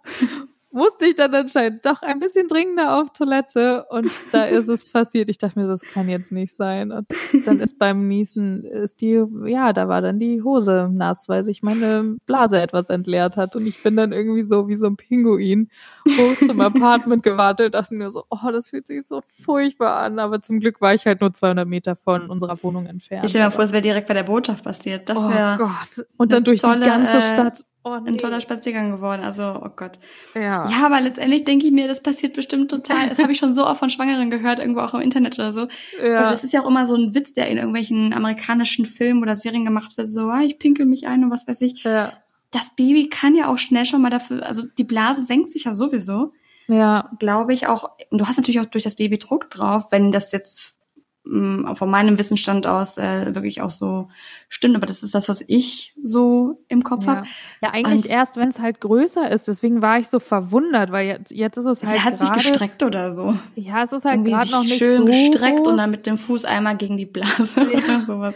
[0.74, 5.30] musste ich dann anscheinend doch ein bisschen dringender auf Toilette und da ist es passiert.
[5.30, 6.92] Ich dachte mir, das kann jetzt nicht sein.
[6.92, 7.08] Und
[7.46, 11.62] dann ist beim Niesen, ist die, ja, da war dann die Hose nass, weil sich
[11.62, 13.56] meine Blase etwas entleert hat.
[13.56, 15.70] Und ich bin dann irgendwie so wie so ein Pinguin
[16.10, 20.18] hoch zum Apartment gewartet, dachte mir so, oh, das fühlt sich so furchtbar an.
[20.18, 23.26] Aber zum Glück war ich halt nur 200 Meter von unserer Wohnung entfernt.
[23.26, 25.08] Ich stell mir vor, es wäre direkt bei der Botschaft passiert.
[25.08, 26.08] Das oh wäre Gott.
[26.18, 27.64] Und dann durch tolle, die ganze äh, Stadt.
[27.86, 28.12] Oh, nee.
[28.12, 29.22] ein toller Spaziergang geworden.
[29.24, 30.00] Also, oh Gott.
[30.36, 30.70] Ja.
[30.70, 33.10] Ja, aber letztendlich denke ich mir, das passiert bestimmt total.
[33.10, 35.64] Das habe ich schon so oft von Schwangeren gehört, irgendwo auch im Internet oder so.
[35.64, 35.72] Und
[36.02, 36.30] ja.
[36.30, 39.66] das ist ja auch immer so ein Witz, der in irgendwelchen amerikanischen Filmen oder Serien
[39.66, 40.08] gemacht wird.
[40.08, 41.84] So, ah, ich pinkel mich ein und was weiß ich.
[41.84, 42.14] ja.
[42.52, 45.74] Das Baby kann ja auch schnell schon mal dafür, also die Blase senkt sich ja
[45.74, 46.32] sowieso.
[46.68, 47.10] Ja.
[47.18, 47.90] Glaube ich auch.
[48.12, 50.78] Und du hast natürlich auch durch das Baby Druck drauf, wenn das jetzt
[51.26, 54.10] mh, von meinem Wissensstand aus äh, wirklich auch so
[54.50, 54.76] stimmt.
[54.76, 57.16] Aber das ist das, was ich so im Kopf Ja.
[57.18, 57.28] habe.
[57.62, 59.48] Ja, eigentlich Und- erst, wenn es halt größer ist.
[59.48, 62.40] Deswegen war ich so verwundert, weil jetzt, jetzt ist es halt Er hat sich gerade-
[62.42, 63.36] gestreckt oder so.
[63.56, 65.68] Ja, es ist halt gerade sich noch nicht schön so gestreckt groß.
[65.68, 68.36] und dann mit dem Fuß einmal gegen die Blase oder sowas.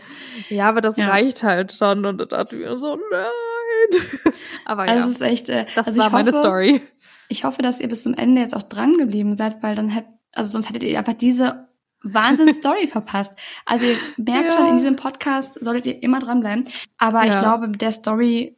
[0.50, 1.08] Ja, aber das Ja.
[1.10, 4.02] reicht halt schon und da dachte ich mir so, nein.
[4.66, 6.82] Aber ja, Also es ist echt, äh, das also war meine hoffe, Story.
[7.30, 10.06] Ich hoffe, dass ihr bis zum Ende jetzt auch dran geblieben seid, weil dann hätt,
[10.34, 11.67] also sonst hättet ihr einfach diese
[12.14, 13.34] Wahnsinn-Story verpasst.
[13.66, 14.60] Also ihr merkt Ja.
[14.60, 16.66] schon, in diesem Podcast solltet ihr immer dranbleiben.
[16.98, 17.40] Aber ich Ja.
[17.40, 18.56] glaube, mit der Story,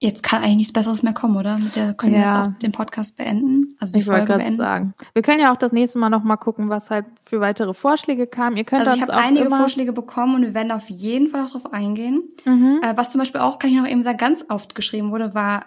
[0.00, 1.56] jetzt kann eigentlich nichts Besseres mehr kommen, oder?
[1.58, 2.38] Mit der können wir Ja.
[2.42, 3.76] jetzt auch den Podcast beenden.
[3.80, 4.58] Also die Ich wollte Folge gerade beenden.
[4.58, 4.94] sagen.
[5.14, 8.26] Wir können ja auch das nächste Mal noch mal gucken, was halt für weitere Vorschläge
[8.26, 8.56] kamen.
[8.56, 11.28] Ihr könnt Also ich uns habe auch einige Vorschläge bekommen und wir werden auf jeden
[11.28, 12.22] Fall auch drauf eingehen.
[12.44, 12.80] Mhm.
[12.82, 15.64] Äh, was zum Beispiel auch, kann ich noch eben sagen, ganz oft geschrieben wurde, war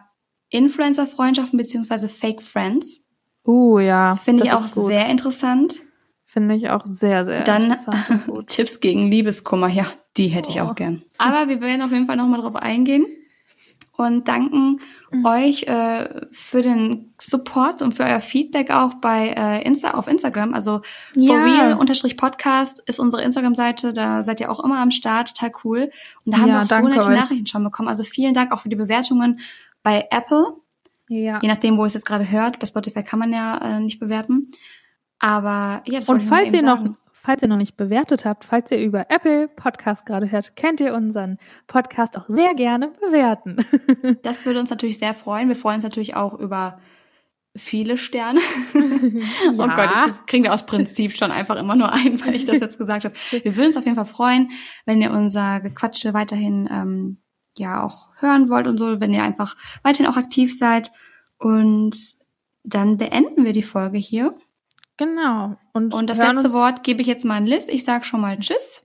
[0.49, 3.01] Influencer-Freundschaften beziehungsweise Fake Friends.
[3.45, 4.15] Uh, ja.
[4.15, 4.87] Finde ich auch gut.
[4.87, 5.79] sehr interessant.
[6.29, 7.75] Finde ich auch sehr, sehr Dann.
[8.47, 9.85] Tipps gegen Liebeskummer, ja,
[10.17, 10.65] die hätte ich Oh.
[10.65, 11.01] auch gern.
[11.17, 13.05] Aber wir werden auf jeden Fall nochmal drauf eingehen
[13.95, 14.79] und danken
[15.25, 20.53] euch äh, für den Support und für euer Feedback auch bei äh, Insta auf Instagram.
[20.53, 20.81] Also
[21.15, 21.33] Ja.
[21.33, 23.93] for real unterstrich Podcast ist unsere Instagram-Seite.
[23.93, 25.91] Da seid ihr auch immer am Start, total cool.
[26.25, 27.07] Und da haben Ja, wir auch so nette euch.
[27.19, 27.87] Nachrichten schon bekommen.
[27.87, 29.39] Also vielen Dank auch für die Bewertungen
[29.81, 30.45] bei Apple.
[31.07, 31.39] Ja.
[31.41, 32.59] Je nachdem, wo ihr es jetzt gerade hört.
[32.59, 34.51] Bei Spotify kann man ja äh, nicht bewerten.
[35.19, 38.79] Aber ja, das Und falls ihr noch, falls ihr noch nicht bewertet habt, falls ihr
[38.79, 41.37] über Apple Podcast gerade hört, könnt ihr unseren
[41.67, 43.57] Podcast auch sehr gerne bewerten.
[44.23, 45.47] Das würde uns natürlich sehr freuen.
[45.47, 46.79] Wir freuen uns natürlich auch über
[47.55, 48.39] viele Sterne.
[49.53, 52.45] Oh Gott, das, das kriegen wir aus Prinzip schon einfach immer nur ein, weil ich
[52.45, 53.15] das jetzt gesagt habe.
[53.31, 54.51] Wir würden uns auf jeden Fall freuen,
[54.85, 57.17] wenn ihr unser Gequatsche weiterhin ähm,
[57.57, 60.91] ja auch hören wollt und so, wenn ihr einfach weiterhin auch aktiv seid.
[61.37, 61.97] Und
[62.63, 64.35] dann beenden wir die Folge hier.
[64.97, 65.55] Genau.
[65.73, 67.67] Und, Und das letzte Wort gebe ich jetzt mal an Liz.
[67.69, 68.83] Ich sage schon mal Tschüss.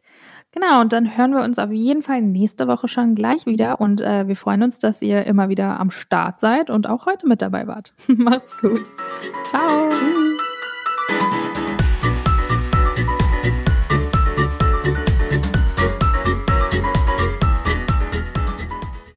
[0.53, 3.81] Genau, und dann hören wir uns auf jeden Fall nächste Woche schon gleich wieder.
[3.81, 7.27] Und äh, wir freuen uns, dass ihr immer wieder am Start seid und auch heute
[7.27, 7.95] mit dabei wart.
[8.07, 8.83] Macht's gut.
[9.49, 9.89] Ciao.
[9.89, 10.42] Tschüss.